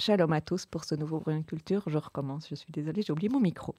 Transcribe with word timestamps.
Shalom 0.00 0.32
à 0.32 0.40
tous 0.40 0.64
pour 0.64 0.84
ce 0.84 0.94
nouveau 0.94 1.18
Brune 1.18 1.44
Culture. 1.44 1.82
Je 1.88 1.98
recommence, 1.98 2.46
je 2.48 2.54
suis 2.54 2.70
désolée, 2.70 3.02
j'ai 3.02 3.12
oublié 3.12 3.28
mon 3.28 3.40
micro. 3.40 3.74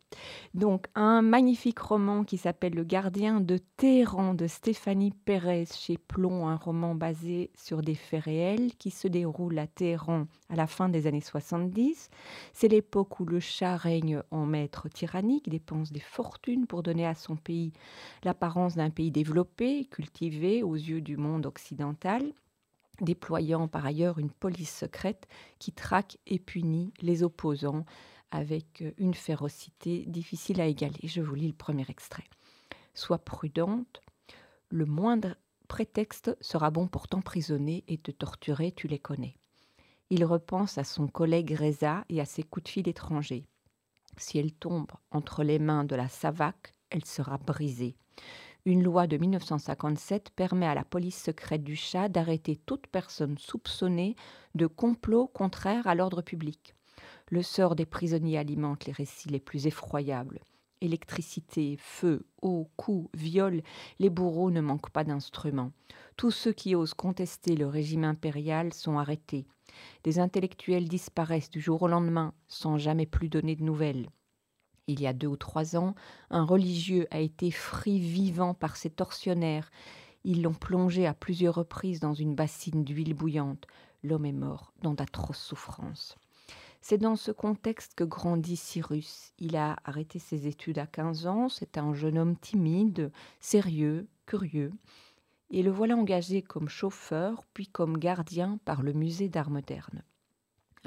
Donc, 0.53 0.87
un 0.93 1.21
magnifique 1.21 1.79
roman 1.79 2.25
qui 2.25 2.37
s'appelle 2.37 2.73
Le 2.73 2.83
gardien 2.83 3.39
de 3.39 3.57
Téhéran 3.77 4.33
de 4.33 4.45
Stéphanie 4.45 5.13
Pérez 5.23 5.67
chez 5.73 5.97
Plomb, 5.97 6.45
un 6.49 6.57
roman 6.57 6.93
basé 6.93 7.51
sur 7.55 7.81
des 7.81 7.95
faits 7.95 8.25
réels 8.25 8.75
qui 8.75 8.91
se 8.91 9.07
déroule 9.07 9.57
à 9.59 9.67
Téhéran 9.67 10.27
à 10.49 10.57
la 10.57 10.67
fin 10.67 10.89
des 10.89 11.07
années 11.07 11.21
70. 11.21 12.09
C'est 12.51 12.67
l'époque 12.67 13.21
où 13.21 13.25
le 13.25 13.39
chat 13.39 13.77
règne 13.77 14.21
en 14.29 14.45
maître 14.45 14.89
tyrannique, 14.89 15.47
dépense 15.47 15.93
des 15.93 16.01
fortunes 16.01 16.67
pour 16.67 16.83
donner 16.83 17.07
à 17.07 17.15
son 17.15 17.37
pays 17.37 17.71
l'apparence 18.23 18.75
d'un 18.75 18.89
pays 18.89 19.11
développé, 19.11 19.85
cultivé 19.85 20.63
aux 20.63 20.75
yeux 20.75 20.99
du 20.99 21.15
monde 21.15 21.45
occidental 21.45 22.33
déployant 23.01 23.67
par 23.67 23.85
ailleurs 23.85 24.19
une 24.19 24.31
police 24.31 24.75
secrète 24.75 25.27
qui 25.59 25.71
traque 25.71 26.17
et 26.27 26.39
punit 26.39 26.93
les 27.01 27.23
opposants 27.23 27.85
avec 28.31 28.81
euh, 28.81 28.91
une 28.97 29.13
férocité 29.13 30.05
difficile 30.07 30.61
à 30.61 30.65
égaler. 30.65 30.99
Je 31.03 31.21
vous 31.21 31.35
lis 31.35 31.47
le 31.47 31.53
premier 31.53 31.85
extrait. 31.89 32.25
Sois 32.93 33.19
prudente, 33.19 34.01
le 34.69 34.85
moindre 34.85 35.35
prétexte 35.67 36.35
sera 36.41 36.71
bon 36.71 36.87
pour 36.87 37.07
t'emprisonner 37.07 37.83
et 37.87 37.97
te 37.97 38.11
torturer, 38.11 38.71
tu 38.71 38.87
les 38.87 38.99
connais. 38.99 39.35
Il 40.09 40.25
repense 40.25 40.77
à 40.77 40.83
son 40.83 41.07
collègue 41.07 41.55
Reza 41.57 42.03
et 42.09 42.19
à 42.19 42.25
ses 42.25 42.43
coups 42.43 42.63
de 42.63 42.69
fil 42.69 42.87
étrangers. 42.87 43.45
Si 44.17 44.37
elle 44.39 44.53
tombe 44.53 44.91
entre 45.11 45.43
les 45.43 45.59
mains 45.59 45.83
de 45.83 45.95
la 45.95 46.09
SAVAC, 46.09 46.73
elle 46.89 47.05
sera 47.05 47.37
brisée. 47.37 47.95
Une 48.65 48.83
loi 48.83 49.07
de 49.07 49.15
1957 49.15 50.31
permet 50.35 50.67
à 50.67 50.75
la 50.75 50.83
police 50.83 51.23
secrète 51.23 51.63
du 51.63 51.77
Chat 51.77 52.09
d'arrêter 52.09 52.57
toute 52.57 52.87
personne 52.87 53.37
soupçonnée 53.37 54.15
de 54.53 54.67
complot 54.67 55.27
contraire 55.27 55.87
à 55.87 55.95
l'ordre 55.95 56.21
public. 56.21 56.75
Le 57.29 57.41
sort 57.41 57.75
des 57.75 57.85
prisonniers 57.85 58.37
alimente 58.37 58.85
les 58.85 58.91
récits 58.91 59.29
les 59.29 59.39
plus 59.39 59.65
effroyables. 59.65 60.41
Électricité, 60.81 61.77
feu, 61.79 62.25
eau, 62.41 62.69
coups, 62.75 63.09
viol, 63.13 63.61
les 63.97 64.09
bourreaux 64.09 64.51
ne 64.51 64.61
manquent 64.61 64.91
pas 64.91 65.05
d'instruments. 65.05 65.71
Tous 66.17 66.31
ceux 66.31 66.53
qui 66.53 66.75
osent 66.75 66.93
contester 66.93 67.55
le 67.55 67.67
régime 67.67 68.03
impérial 68.03 68.73
sont 68.73 68.97
arrêtés. 68.97 69.45
Des 70.03 70.19
intellectuels 70.19 70.89
disparaissent 70.89 71.49
du 71.49 71.61
jour 71.61 71.83
au 71.83 71.87
lendemain 71.87 72.33
sans 72.49 72.77
jamais 72.77 73.05
plus 73.05 73.29
donner 73.29 73.55
de 73.55 73.63
nouvelles 73.63 74.09
il 74.91 75.01
y 75.01 75.07
a 75.07 75.13
deux 75.13 75.27
ou 75.27 75.37
trois 75.37 75.75
ans, 75.75 75.95
un 76.29 76.43
religieux 76.43 77.07
a 77.11 77.19
été 77.19 77.51
frit 77.51 77.99
vivant 77.99 78.53
par 78.53 78.75
ces 78.75 78.89
tortionnaires. 78.89 79.71
Ils 80.23 80.41
l'ont 80.41 80.53
plongé 80.53 81.05
à 81.05 81.13
plusieurs 81.13 81.55
reprises 81.55 81.99
dans 81.99 82.13
une 82.13 82.35
bassine 82.35 82.83
d'huile 82.83 83.13
bouillante. 83.13 83.67
L'homme 84.03 84.25
est 84.25 84.31
mort 84.31 84.73
dans 84.81 84.93
d'atroces 84.93 85.41
souffrances. 85.41 86.17
C'est 86.81 86.97
dans 86.97 87.15
ce 87.15 87.31
contexte 87.31 87.93
que 87.95 88.03
grandit 88.03 88.55
Cyrus. 88.55 89.33
Il 89.37 89.55
a 89.57 89.77
arrêté 89.83 90.17
ses 90.17 90.47
études 90.47 90.79
à 90.79 90.87
15 90.87 91.27
ans, 91.27 91.49
c'est 91.49 91.77
un 91.77 91.93
jeune 91.93 92.17
homme 92.17 92.37
timide, 92.37 93.11
sérieux, 93.39 94.07
curieux. 94.25 94.71
Et 95.51 95.61
le 95.61 95.71
voilà 95.71 95.95
engagé 95.95 96.41
comme 96.41 96.69
chauffeur, 96.69 97.43
puis 97.53 97.67
comme 97.67 97.97
gardien 97.97 98.59
par 98.65 98.81
le 98.81 98.93
musée 98.93 99.29
d'art 99.29 99.49
moderne 99.49 100.03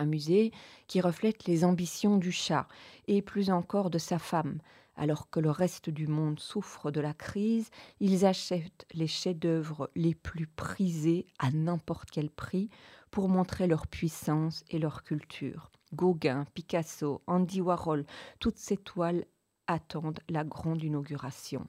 musée 0.05 0.53
qui 0.87 1.01
reflète 1.01 1.47
les 1.47 1.65
ambitions 1.65 2.17
du 2.17 2.33
chat 2.33 2.67
et 3.07 3.23
plus 3.23 3.51
encore 3.51 3.91
de 3.91 3.99
sa 3.99 4.19
femme. 4.19 4.59
Alors 4.97 5.31
que 5.31 5.41
le 5.41 5.51
reste 5.51 5.89
du 5.89 6.07
monde 6.07 6.39
souffre 6.39 6.91
de 6.91 7.01
la 7.01 7.15
crise, 7.15 7.71
ils 8.01 8.27
achètent 8.27 8.87
les 8.93 9.07
chefs-d'œuvre 9.07 9.91
les 9.95 10.15
plus 10.15 10.47
prisés 10.47 11.27
à 11.39 11.51
n'importe 11.51 12.11
quel 12.11 12.31
prix 12.31 12.69
pour 13.11 13.29
montrer 13.29 13.67
leur 13.67 13.87
puissance 13.87 14.65
et 14.69 14.79
leur 14.79 15.03
culture. 15.03 15.71
Gauguin, 15.95 16.47
Picasso, 16.55 17.23
Andy 17.27 17.61
Warhol, 17.61 18.07
toutes 18.39 18.59
ces 18.59 18.77
toiles 18.77 19.25
attendent 19.67 20.21
la 20.29 20.45
grande 20.45 20.83
inauguration. 20.83 21.67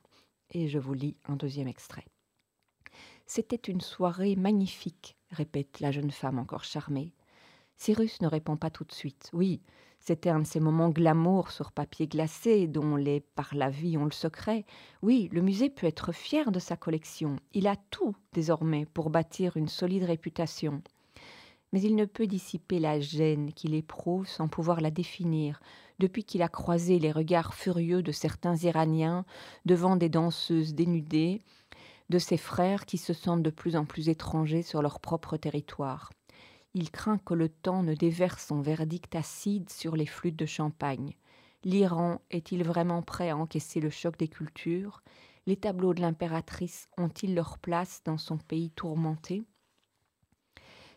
Et 0.52 0.68
je 0.68 0.80
vous 0.80 0.94
lis 0.94 1.18
un 1.26 1.36
deuxième 1.36 1.68
extrait. 1.68 2.06
C'était 3.26 3.56
une 3.56 3.82
soirée 3.82 4.36
magnifique, 4.36 5.18
répète 5.32 5.80
la 5.80 5.92
jeune 5.92 6.12
femme 6.12 6.40
encore 6.40 6.64
charmée. 6.64 7.14
Cyrus 7.78 8.22
ne 8.22 8.28
répond 8.28 8.58
pas 8.58 8.70
tout 8.70 8.84
de 8.84 8.92
suite. 8.92 9.30
Oui, 9.34 9.62
c'était 10.06 10.30
un 10.30 10.40
de 10.40 10.46
ces 10.46 10.60
moments 10.60 10.90
glamour 10.90 11.52
sur 11.52 11.72
papier 11.72 12.08
glacé 12.08 12.68
dont 12.68 12.98
les 12.98 13.22
par 13.22 13.56
la 13.56 13.70
vie 13.70 13.98
ont 13.98 14.04
le 14.04 14.12
secret. 14.12 14.66
Oui, 15.02 15.30
le 15.32 15.42
musée 15.42 15.70
peut 15.70 15.88
être 15.88 16.12
fier 16.12 16.52
de 16.52 16.60
sa 16.60 16.76
collection. 16.76 17.38
Il 17.54 17.68
a 17.68 17.78
tout 17.90 18.14
désormais 18.34 18.86
pour 18.86 19.10
bâtir 19.10 19.56
une 19.56 19.70
solide 19.70 20.04
réputation. 20.04 20.82
Mais 21.72 21.82
il 21.82 21.96
ne 21.96 22.04
peut 22.04 22.28
dissiper 22.28 22.80
la 22.80 23.00
gêne 23.00 23.54
qu'il 23.54 23.74
éprouve 23.74 24.28
sans 24.28 24.50
pouvoir 24.50 24.82
la 24.82 24.92
définir, 24.92 25.62
depuis 26.00 26.26
qu'il 26.26 26.42
a 26.42 26.50
croisé 26.50 27.00
les 27.00 27.14
regards 27.14 27.54
furieux 27.54 28.04
de 28.04 28.12
certains 28.12 28.58
Iraniens 28.58 29.24
devant 29.66 29.96
des 29.96 30.10
danseuses 30.10 30.76
dénudées, 30.76 31.42
de 32.10 32.20
ses 32.20 32.38
frères 32.38 32.86
qui 32.86 32.98
se 32.98 33.14
sentent 33.14 33.42
de 33.42 33.50
plus 33.50 33.78
en 33.78 33.86
plus 33.86 34.10
étrangers 34.10 34.64
sur 34.64 34.82
leur 34.82 35.00
propre 35.00 35.38
territoire. 35.38 36.12
Il 36.76 36.90
craint 36.90 37.20
que 37.20 37.36
le 37.36 37.50
temps 37.50 37.84
ne 37.84 37.94
déverse 37.94 38.48
son 38.48 38.62
verdict 38.62 39.16
acide 39.16 39.70
sur 39.70 39.96
les 39.96 40.08
flûtes 40.08 40.36
de 40.36 40.48
champagne. 40.48 41.16
L'Iran 41.64 42.20
est-il 42.32 42.64
vraiment 42.64 43.04
prêt 43.04 43.30
à 43.30 43.38
encaisser 43.38 43.80
le 43.80 43.92
choc 43.92 44.18
des 44.18 44.28
cultures? 44.28 45.04
Les 45.46 45.56
tableaux 45.56 45.94
de 45.94 46.02
l'impératrice 46.02 46.88
ont-ils 46.98 47.36
leur 47.36 47.60
place 47.60 48.02
dans 48.06 48.18
son 48.18 48.38
pays 48.38 48.72
tourmenté? 48.72 49.44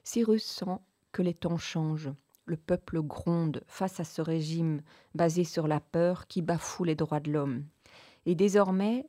Cyrus 0.02 0.44
sent 0.44 0.78
que 1.12 1.20
les 1.20 1.34
temps 1.34 1.58
changent. 1.58 2.12
Le 2.46 2.56
peuple 2.56 3.02
gronde 3.02 3.62
face 3.66 4.00
à 4.00 4.04
ce 4.04 4.22
régime 4.22 4.80
basé 5.14 5.44
sur 5.44 5.66
la 5.66 5.80
peur 5.80 6.26
qui 6.26 6.42
bafoue 6.42 6.84
les 6.84 6.94
droits 6.94 7.20
de 7.20 7.32
l'homme. 7.32 7.66
Et 8.24 8.34
désormais, 8.34 9.08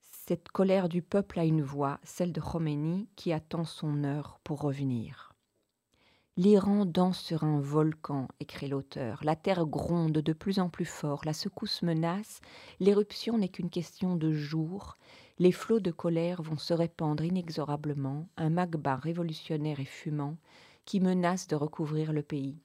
cette 0.00 0.48
colère 0.48 0.88
du 0.88 1.02
peuple 1.02 1.40
a 1.40 1.44
une 1.44 1.62
voix, 1.62 1.98
celle 2.04 2.32
de 2.32 2.40
Khomeini, 2.40 3.08
qui 3.16 3.32
attend 3.32 3.64
son 3.64 4.04
heure 4.04 4.38
pour 4.44 4.60
revenir. 4.60 5.31
L'Iran 6.38 6.86
danse 6.86 7.20
sur 7.20 7.44
un 7.44 7.60
volcan, 7.60 8.26
écrit 8.40 8.66
l'auteur. 8.66 9.20
La 9.22 9.36
terre 9.36 9.66
gronde 9.66 10.12
de 10.12 10.32
plus 10.32 10.60
en 10.60 10.70
plus 10.70 10.86
fort, 10.86 11.20
la 11.26 11.34
secousse 11.34 11.82
menace, 11.82 12.40
l'éruption 12.80 13.36
n'est 13.36 13.50
qu'une 13.50 13.68
question 13.68 14.16
de 14.16 14.32
jours, 14.32 14.96
les 15.38 15.52
flots 15.52 15.78
de 15.78 15.90
colère 15.90 16.40
vont 16.40 16.56
se 16.56 16.72
répandre 16.72 17.22
inexorablement, 17.22 18.30
un 18.38 18.48
magma 18.48 18.96
révolutionnaire 18.96 19.78
et 19.78 19.84
fumant 19.84 20.38
qui 20.86 21.00
menace 21.00 21.48
de 21.48 21.54
recouvrir 21.54 22.14
le 22.14 22.22
pays. 22.22 22.62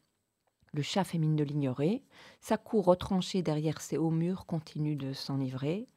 Le 0.72 0.82
chat 0.82 1.04
fait 1.04 1.18
mine 1.18 1.36
de 1.36 1.44
l'ignorer, 1.44 2.06
sa 2.40 2.56
cour 2.56 2.86
retranchée 2.86 3.42
derrière 3.42 3.82
ses 3.82 3.98
hauts 3.98 4.12
murs 4.12 4.46
continue 4.46 4.96
de 4.96 5.12
s'enivrer. 5.12 5.90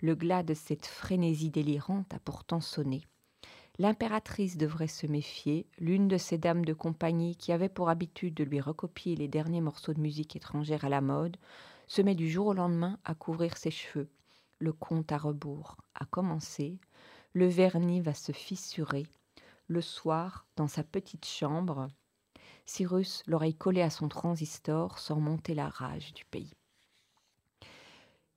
Le 0.00 0.14
glas 0.14 0.42
de 0.42 0.54
cette 0.54 0.86
frénésie 0.86 1.50
délirante 1.50 2.14
a 2.14 2.18
pourtant 2.18 2.62
sonné. 2.62 3.02
L'impératrice 3.78 4.56
devrait 4.56 4.88
se 4.88 5.06
méfier, 5.06 5.66
l'une 5.78 6.08
de 6.08 6.18
ces 6.18 6.38
dames 6.38 6.64
de 6.64 6.74
compagnie 6.74 7.36
qui 7.36 7.52
avait 7.52 7.68
pour 7.68 7.88
habitude 7.88 8.34
de 8.34 8.44
lui 8.44 8.60
recopier 8.60 9.16
les 9.16 9.28
derniers 9.28 9.60
morceaux 9.60 9.94
de 9.94 10.00
musique 10.00 10.36
étrangère 10.36 10.84
à 10.84 10.88
la 10.88 11.00
mode, 11.00 11.36
se 11.86 12.02
met 12.02 12.14
du 12.14 12.30
jour 12.30 12.48
au 12.48 12.54
lendemain 12.54 12.98
à 13.04 13.14
couvrir 13.14 13.56
ses 13.56 13.70
cheveux. 13.70 14.08
Le 14.58 14.72
compte 14.72 15.12
à 15.12 15.18
rebours 15.18 15.76
a 15.94 16.04
commencé, 16.04 16.78
le 17.32 17.46
vernis 17.46 18.00
va 18.00 18.14
se 18.14 18.32
fissurer. 18.32 19.06
Le 19.66 19.80
soir, 19.80 20.46
dans 20.56 20.68
sa 20.68 20.84
petite 20.84 21.24
chambre, 21.24 21.88
Cyrus, 22.66 23.22
l'oreille 23.26 23.54
collée 23.54 23.82
à 23.82 23.90
son 23.90 24.08
transistor, 24.08 24.98
sent 24.98 25.14
monter 25.14 25.54
la 25.54 25.68
rage 25.68 26.12
du 26.12 26.24
pays. 26.24 26.52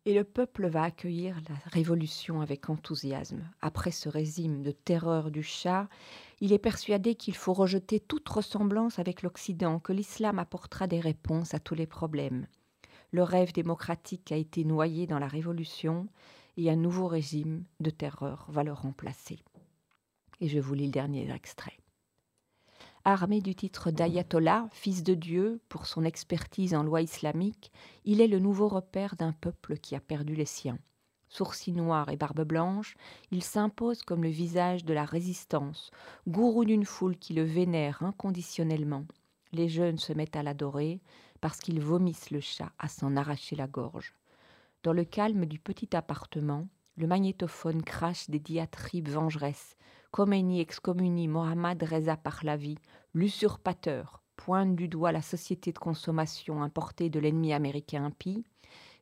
Et 0.06 0.14
le 0.14 0.26
peuple 0.26 0.68
va 0.68 0.84
accueillir 0.84 1.40
la 1.48 1.56
révolution 1.72 2.42
avec 2.42 2.70
enthousiasme. 2.70 3.42
Après 3.62 3.92
ce 3.92 4.10
régime 4.10 4.62
de 4.62 4.72
terreur 4.72 5.32
du 5.32 5.44
chat, 5.44 5.88
il 6.42 6.52
est 6.52 6.60
persuadé 6.60 7.16
qu'il 7.16 7.36
faut 7.36 7.54
rejeter 7.54 8.02
toute 8.02 8.28
ressemblance 8.28 9.00
avec 9.00 9.22
l'Occident, 9.22 9.80
que 9.80 9.94
l'islam 9.94 10.40
apportera 10.40 10.88
des 10.88 11.00
réponses 11.00 11.54
à 11.54 11.60
tous 11.60 11.76
les 11.76 11.88
problèmes. 11.88 12.48
Le 13.12 13.24
rêve 13.24 13.54
démocratique 13.54 14.34
a 14.34 14.36
été 14.36 14.66
noyé 14.66 15.08
dans 15.08 15.20
la 15.20 15.28
révolution 15.28 16.10
et 16.58 16.70
un 16.70 16.76
nouveau 16.76 17.08
régime 17.08 17.64
de 17.80 17.90
terreur 17.90 18.46
va 18.50 18.64
le 18.64 18.74
remplacer. 18.74 19.40
Et 20.42 20.50
je 20.50 20.60
vous 20.60 20.74
lis 20.74 20.88
le 20.88 20.92
dernier 20.92 21.34
extrait. 21.34 21.78
Armé 23.06 23.42
du 23.42 23.54
titre 23.54 23.92
d'ayatollah, 23.92 24.70
fils 24.72 25.04
de 25.04 25.14
Dieu, 25.14 25.60
pour 25.68 25.88
son 25.88 26.06
expertise 26.06 26.74
en 26.74 26.84
loi 26.84 27.02
islamique, 27.02 27.74
il 28.06 28.22
est 28.22 28.30
le 28.30 28.40
nouveau 28.40 28.70
repère 28.70 29.18
d'un 29.18 29.34
peuple 29.34 29.78
qui 29.78 29.94
a 29.94 30.00
perdu 30.00 30.36
les 30.36 30.46
siens. 30.46 30.80
Sourcils 31.28 31.74
noirs 31.74 32.08
et 32.08 32.16
barbe 32.16 32.46
blanche, 32.46 32.96
il 33.30 33.44
s'impose 33.44 34.04
comme 34.04 34.24
le 34.24 34.30
visage 34.30 34.86
de 34.86 34.94
la 34.94 35.04
résistance, 35.04 35.92
gourou 36.30 36.64
d'une 36.64 36.86
foule 36.86 37.18
qui 37.18 37.34
le 37.34 37.44
vénère 37.44 38.04
inconditionnellement. 38.04 39.04
Les 39.52 39.68
jeunes 39.68 39.98
se 40.00 40.14
mettent 40.14 40.38
à 40.38 40.44
l'adorer 40.44 41.02
parce 41.42 41.60
qu'ils 41.60 41.82
vomissent 41.82 42.32
le 42.32 42.40
chat 42.40 42.72
à 42.80 42.88
s'en 42.88 43.18
arracher 43.18 43.58
la 43.58 43.68
gorge. 43.68 44.16
Dans 44.84 44.94
le 44.94 45.04
calme 45.04 45.46
du 45.46 45.60
petit 45.60 45.94
appartement, 45.94 46.70
le 46.96 47.08
magnétophone 47.08 47.84
crache 47.84 48.30
des 48.30 48.40
diatribes 48.40 49.10
vengeresses, 49.10 49.76
Khomeini 50.14 50.62
excommunie 50.62 51.28
Mohammad 51.28 51.82
Reza 51.82 52.16
Pahlavi, 52.16 52.78
l'usurpateur, 53.16 54.22
pointe 54.36 54.76
du 54.76 54.88
doigt 54.88 55.12
la 55.12 55.24
société 55.24 55.72
de 55.72 55.80
consommation 55.80 56.62
importée 56.62 57.10
de 57.10 57.20
l'ennemi 57.20 57.52
américain 57.52 58.06
impie, 58.06 58.46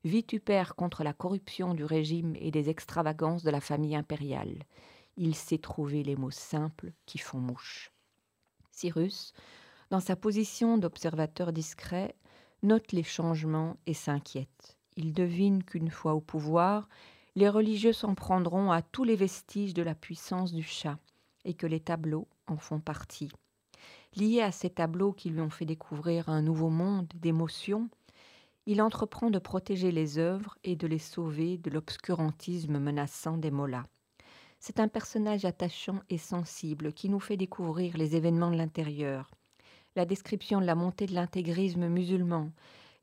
vitupère 0.06 0.74
contre 0.74 1.04
la 1.04 1.12
corruption 1.12 1.74
du 1.74 1.84
régime 1.84 2.38
et 2.40 2.50
des 2.50 2.70
extravagances 2.70 3.44
de 3.44 3.52
la 3.52 3.60
famille 3.60 3.98
impériale. 3.98 4.64
Il 5.18 5.36
sait 5.36 5.58
trouver 5.58 6.02
les 6.02 6.16
mots 6.16 6.32
simples 6.32 6.94
qui 7.06 7.18
font 7.18 7.40
mouche. 7.40 7.92
Cyrus, 8.72 9.34
dans 9.90 10.00
sa 10.00 10.16
position 10.16 10.78
d'observateur 10.78 11.52
discret, 11.52 12.16
note 12.64 12.94
les 12.94 13.04
changements 13.04 13.76
et 13.86 13.94
s'inquiète. 13.94 14.78
Il 14.96 15.12
devine 15.12 15.62
qu'une 15.62 15.92
fois 15.92 16.14
au 16.14 16.22
pouvoir, 16.22 16.88
les 17.36 17.48
religieux 17.48 17.94
s'en 17.94 18.14
prendront 18.14 18.72
à 18.72 18.82
tous 18.82 19.06
les 19.06 19.16
vestiges 19.16 19.74
de 19.74 19.84
la 19.84 19.96
puissance 19.96 20.52
du 20.52 20.64
chat 20.64 20.98
et 21.46 21.54
que 21.54 21.66
les 21.66 21.80
tableaux 21.80 22.28
en 22.48 22.58
font 22.58 22.82
partie. 22.82 23.32
Lié 24.16 24.42
à 24.42 24.52
ces 24.52 24.70
tableaux 24.70 25.14
qui 25.14 25.30
lui 25.30 25.40
ont 25.40 25.50
fait 25.50 25.66
découvrir 25.66 26.28
un 26.28 26.42
nouveau 26.42 26.70
monde 26.70 27.08
d'émotions, 27.16 27.90
il 28.66 28.82
entreprend 28.82 29.30
de 29.30 29.40
protéger 29.40 29.92
les 29.92 30.18
œuvres 30.18 30.58
et 30.66 30.76
de 30.76 30.88
les 30.88 31.00
sauver 31.00 31.58
de 31.58 31.70
l'obscurantisme 31.70 32.80
menaçant 32.80 33.38
des 33.38 33.50
mollahs. 33.50 33.88
C'est 34.60 34.80
un 34.80 34.90
personnage 34.90 35.46
attachant 35.46 36.02
et 36.10 36.18
sensible 36.18 36.92
qui 36.92 37.10
nous 37.10 37.22
fait 37.22 37.38
découvrir 37.38 37.98
les 37.98 38.16
événements 38.18 38.52
de 38.52 38.58
l'intérieur. 38.58 39.32
La 39.96 40.06
description 40.06 40.60
de 40.60 40.66
la 40.66 40.76
montée 40.76 41.06
de 41.06 41.16
l'intégrisme 41.16 41.88
musulman, 41.88 42.52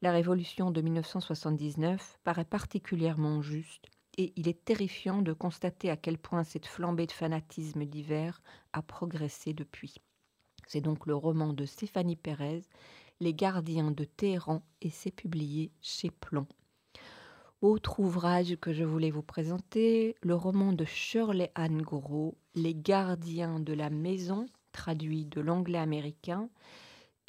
la 0.03 0.13
révolution 0.13 0.71
de 0.71 0.83
1979 0.83 2.19
paraît 2.23 2.45
particulièrement 2.45 3.43
juste 3.43 3.87
et 4.19 4.32
il 4.35 4.49
est 4.49 4.65
terrifiant 4.65 5.23
de 5.23 5.32
constater 5.32 5.88
à 5.91 5.97
quel 5.97 6.19
point 6.19 6.43
cette 6.44 6.67
flambée 6.67 7.06
de 7.06 7.12
fanatisme 7.12 7.87
divers 7.87 8.43
a 8.73 8.82
progressé 8.82 9.55
depuis. 9.55 9.94
C'est 10.67 10.81
donc 10.81 11.06
le 11.06 11.15
roman 11.15 11.53
de 11.53 11.65
Stéphanie 11.65 12.17
Pérez, 12.17 12.62
Les 13.20 13.32
gardiens 13.32 13.93
de 13.93 14.05
Téhéran, 14.05 14.62
et 14.82 14.91
c'est 14.91 15.12
publié 15.12 15.70
chez 15.81 16.11
Plomb. 16.11 16.49
Autre 17.62 18.00
ouvrage 18.00 18.56
que 18.61 18.73
je 18.73 18.85
voulais 18.85 19.11
vous 19.11 19.23
présenter, 19.23 20.17
le 20.20 20.35
roman 20.35 20.73
de 20.73 20.85
Shirley 20.85 21.50
Ann 21.55 21.81
Gros, 21.81 22.37
Les 22.56 22.75
gardiens 22.75 23.61
de 23.61 23.73
la 23.73 23.88
maison, 23.88 24.47
traduit 24.73 25.26
de 25.26 25.41
l'anglais 25.41 25.79
américain 25.79 26.50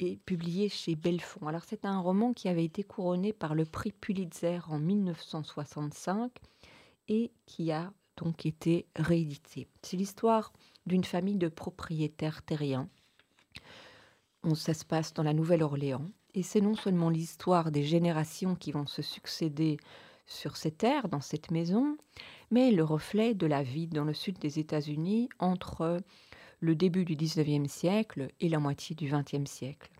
et 0.00 0.16
publié 0.16 0.68
chez 0.68 0.96
Belfond. 0.96 1.46
Alors 1.46 1.64
c'est 1.64 1.84
un 1.84 2.00
roman 2.00 2.32
qui 2.32 2.48
avait 2.48 2.64
été 2.64 2.82
couronné 2.82 3.32
par 3.32 3.54
le 3.54 3.64
prix 3.64 3.92
Pulitzer 3.92 4.60
en 4.68 4.78
1965 4.78 6.30
et 7.10 7.30
qui 7.44 7.72
a 7.72 7.92
donc 8.16 8.46
été 8.46 8.86
réédité. 8.96 9.68
C'est 9.82 9.98
l'histoire 9.98 10.52
d'une 10.86 11.04
famille 11.04 11.36
de 11.36 11.48
propriétaires 11.48 12.42
terriens. 12.42 12.88
Ça 14.54 14.72
se 14.72 14.86
passe 14.86 15.12
dans 15.12 15.22
la 15.22 15.34
Nouvelle-Orléans 15.34 16.06
et 16.34 16.42
c'est 16.42 16.60
non 16.60 16.74
seulement 16.74 17.10
l'histoire 17.10 17.70
des 17.70 17.82
générations 17.82 18.54
qui 18.54 18.72
vont 18.72 18.86
se 18.86 19.02
succéder 19.02 19.76
sur 20.26 20.56
ces 20.56 20.70
terres, 20.70 21.08
dans 21.08 21.20
cette 21.20 21.50
maison, 21.50 21.96
mais 22.52 22.70
le 22.70 22.84
reflet 22.84 23.34
de 23.34 23.46
la 23.46 23.64
vie 23.64 23.88
dans 23.88 24.04
le 24.04 24.14
sud 24.14 24.38
des 24.38 24.60
États-Unis 24.60 25.28
entre 25.40 25.98
le 26.60 26.74
début 26.76 27.04
du 27.04 27.16
XIXe 27.16 27.70
siècle 27.70 28.28
et 28.38 28.48
la 28.48 28.60
moitié 28.60 28.94
du 28.94 29.10
XXe 29.10 29.50
siècle. 29.50 29.90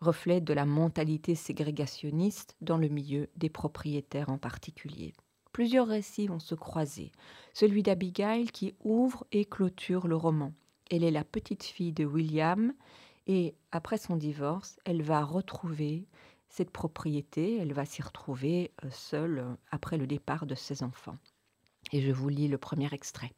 Reflet 0.00 0.40
de 0.40 0.52
la 0.52 0.66
mentalité 0.66 1.34
ségrégationniste 1.34 2.54
dans 2.60 2.76
le 2.76 2.88
milieu 2.88 3.28
des 3.36 3.48
propriétaires 3.48 4.28
en 4.28 4.38
particulier. 4.38 5.14
Plusieurs 5.56 5.86
récits 5.86 6.26
vont 6.26 6.38
se 6.38 6.54
croiser. 6.54 7.12
Celui 7.54 7.82
d'Abigail 7.82 8.48
qui 8.48 8.74
ouvre 8.84 9.26
et 9.32 9.46
clôture 9.46 10.06
le 10.06 10.14
roman. 10.14 10.52
Elle 10.90 11.02
est 11.02 11.10
la 11.10 11.24
petite 11.24 11.64
fille 11.64 11.94
de 11.94 12.04
William 12.04 12.74
et 13.26 13.54
après 13.72 13.96
son 13.96 14.16
divorce, 14.16 14.78
elle 14.84 15.00
va 15.00 15.24
retrouver 15.24 16.04
cette 16.50 16.68
propriété, 16.70 17.56
elle 17.56 17.72
va 17.72 17.86
s'y 17.86 18.02
retrouver 18.02 18.70
euh, 18.84 18.90
seule 18.90 19.38
euh, 19.38 19.54
après 19.70 19.96
le 19.96 20.06
départ 20.06 20.44
de 20.44 20.54
ses 20.54 20.82
enfants. 20.82 21.16
Et 21.90 22.02
je 22.02 22.12
vous 22.12 22.28
lis 22.28 22.48
le 22.48 22.58
premier 22.58 22.92
extrait. 22.92 23.32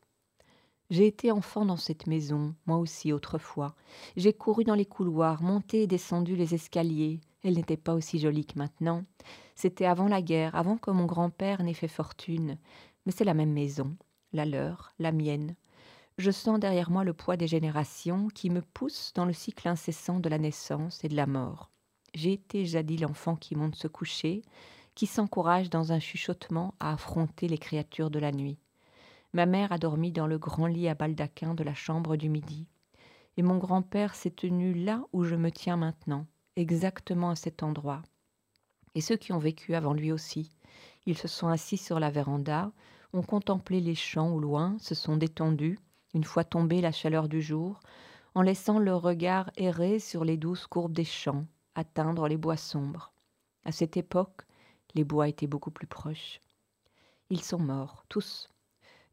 J'ai 0.90 1.06
été 1.06 1.30
enfant 1.30 1.66
dans 1.66 1.76
cette 1.76 2.08
maison, 2.08 2.52
moi 2.66 2.78
aussi 2.78 3.12
autrefois. 3.12 3.76
J'ai 4.16 4.32
couru 4.32 4.64
dans 4.64 4.74
les 4.74 4.86
couloirs, 4.86 5.40
monté 5.40 5.82
et 5.82 5.86
descendu 5.86 6.34
les 6.34 6.52
escaliers. 6.52 7.20
Elle 7.44 7.54
n'était 7.54 7.76
pas 7.76 7.94
aussi 7.94 8.18
jolie 8.18 8.46
que 8.46 8.58
maintenant. 8.58 9.04
C'était 9.54 9.86
avant 9.86 10.08
la 10.08 10.22
guerre, 10.22 10.54
avant 10.54 10.76
que 10.76 10.90
mon 10.90 11.06
grand-père 11.06 11.62
n'ait 11.62 11.74
fait 11.74 11.88
fortune. 11.88 12.58
Mais 13.06 13.12
c'est 13.12 13.24
la 13.24 13.34
même 13.34 13.52
maison, 13.52 13.96
la 14.32 14.44
leur, 14.44 14.92
la 14.98 15.12
mienne. 15.12 15.54
Je 16.18 16.32
sens 16.32 16.58
derrière 16.58 16.90
moi 16.90 17.04
le 17.04 17.14
poids 17.14 17.36
des 17.36 17.46
générations 17.46 18.26
qui 18.28 18.50
me 18.50 18.60
poussent 18.60 19.12
dans 19.14 19.24
le 19.24 19.32
cycle 19.32 19.68
incessant 19.68 20.18
de 20.18 20.28
la 20.28 20.38
naissance 20.38 21.04
et 21.04 21.08
de 21.08 21.14
la 21.14 21.26
mort. 21.26 21.70
J'ai 22.12 22.32
été 22.32 22.66
jadis 22.66 23.00
l'enfant 23.00 23.36
qui 23.36 23.54
monte 23.54 23.76
se 23.76 23.86
coucher, 23.86 24.42
qui 24.96 25.06
s'encourage 25.06 25.70
dans 25.70 25.92
un 25.92 26.00
chuchotement 26.00 26.74
à 26.80 26.92
affronter 26.92 27.46
les 27.46 27.58
créatures 27.58 28.10
de 28.10 28.18
la 28.18 28.32
nuit. 28.32 28.58
Ma 29.32 29.46
mère 29.46 29.70
a 29.70 29.78
dormi 29.78 30.10
dans 30.10 30.26
le 30.26 30.38
grand 30.38 30.66
lit 30.66 30.88
à 30.88 30.94
baldaquin 30.94 31.54
de 31.54 31.62
la 31.62 31.74
chambre 31.74 32.16
du 32.16 32.28
midi. 32.28 32.66
Et 33.36 33.42
mon 33.42 33.58
grand-père 33.58 34.16
s'est 34.16 34.30
tenu 34.30 34.74
là 34.74 35.04
où 35.12 35.22
je 35.22 35.36
me 35.36 35.52
tiens 35.52 35.76
maintenant, 35.76 36.26
exactement 36.58 37.30
à 37.30 37.36
cet 37.36 37.62
endroit. 37.62 38.02
Et 38.94 39.00
ceux 39.00 39.16
qui 39.16 39.32
ont 39.32 39.38
vécu 39.38 39.74
avant 39.74 39.92
lui 39.92 40.12
aussi. 40.12 40.50
Ils 41.06 41.16
se 41.16 41.28
sont 41.28 41.48
assis 41.48 41.76
sur 41.76 42.00
la 42.00 42.10
véranda, 42.10 42.72
ont 43.12 43.22
contemplé 43.22 43.80
les 43.80 43.94
champs 43.94 44.30
au 44.30 44.40
loin, 44.40 44.76
se 44.80 44.94
sont 44.94 45.16
détendus, 45.16 45.78
une 46.14 46.24
fois 46.24 46.44
tombée 46.44 46.80
la 46.80 46.92
chaleur 46.92 47.28
du 47.28 47.40
jour, 47.40 47.80
en 48.34 48.42
laissant 48.42 48.78
leur 48.78 49.02
regard 49.02 49.50
errer 49.56 49.98
sur 49.98 50.24
les 50.24 50.36
douces 50.36 50.66
courbes 50.66 50.92
des 50.92 51.04
champs, 51.04 51.46
atteindre 51.74 52.28
les 52.28 52.36
bois 52.36 52.56
sombres. 52.56 53.12
À 53.64 53.72
cette 53.72 53.96
époque, 53.96 54.42
les 54.94 55.04
bois 55.04 55.28
étaient 55.28 55.46
beaucoup 55.46 55.70
plus 55.70 55.86
proches. 55.86 56.40
Ils 57.30 57.42
sont 57.42 57.58
morts, 57.58 58.04
tous. 58.08 58.48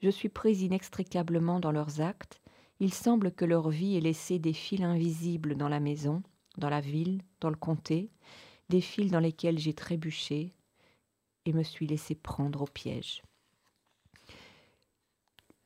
Je 0.02 0.10
suis 0.10 0.30
prise 0.30 0.62
inextricablement 0.62 1.60
dans 1.60 1.72
leurs 1.72 2.02
actes. 2.02 2.42
Il 2.80 2.94
semble 2.94 3.32
que 3.32 3.46
leur 3.46 3.70
vie 3.70 3.98
ait 3.98 4.02
laissé 4.02 4.40
des 4.40 4.54
fils 4.54 4.82
invisibles 4.82 5.56
dans 5.56 5.70
la 5.70 5.80
maison, 5.80 6.24
dans 6.58 6.70
la 6.70 6.82
ville, 6.82 7.22
dans 7.40 7.50
le 7.50 7.56
comté, 7.56 8.12
des 8.70 8.82
fils 8.82 9.12
dans 9.12 9.20
lesquels 9.20 9.60
j'ai 9.60 9.74
trébuché 9.74 10.54
et 11.46 11.54
me 11.54 11.64
suis 11.64 11.88
laissé 11.88 12.16
prendre 12.16 12.64
au 12.64 12.66
piège. 12.66 13.22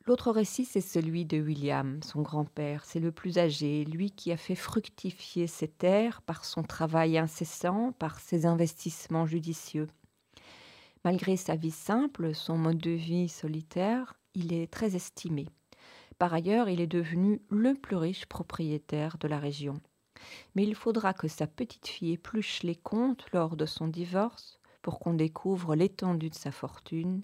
L'autre 0.05 0.31
récit, 0.31 0.65
c'est 0.65 0.81
celui 0.81 1.25
de 1.25 1.39
William, 1.39 2.01
son 2.01 2.23
grand-père. 2.23 2.83
C'est 2.83 2.99
le 2.99 3.11
plus 3.11 3.37
âgé, 3.37 3.85
lui 3.85 4.09
qui 4.09 4.31
a 4.31 4.37
fait 4.37 4.55
fructifier 4.55 5.45
ses 5.45 5.67
terres 5.67 6.23
par 6.23 6.45
son 6.45 6.63
travail 6.63 7.17
incessant, 7.17 7.91
par 7.91 8.19
ses 8.19 8.47
investissements 8.47 9.27
judicieux. 9.27 9.87
Malgré 11.05 11.37
sa 11.37 11.55
vie 11.55 11.69
simple, 11.69 12.33
son 12.33 12.57
mode 12.57 12.79
de 12.79 12.91
vie 12.91 13.29
solitaire, 13.29 14.15
il 14.33 14.51
est 14.51 14.71
très 14.71 14.95
estimé. 14.95 15.47
Par 16.17 16.33
ailleurs, 16.33 16.69
il 16.69 16.81
est 16.81 16.87
devenu 16.87 17.41
le 17.49 17.75
plus 17.75 17.95
riche 17.95 18.25
propriétaire 18.25 19.17
de 19.19 19.27
la 19.27 19.37
région. 19.37 19.79
Mais 20.55 20.63
il 20.63 20.75
faudra 20.75 21.13
que 21.13 21.27
sa 21.27 21.47
petite 21.47 21.87
fille 21.87 22.13
épluche 22.13 22.63
les 22.63 22.75
comptes 22.75 23.25
lors 23.33 23.55
de 23.55 23.65
son 23.65 23.87
divorce 23.87 24.59
pour 24.81 24.99
qu'on 24.99 25.13
découvre 25.13 25.75
l'étendue 25.75 26.29
de 26.29 26.35
sa 26.35 26.51
fortune 26.51 27.21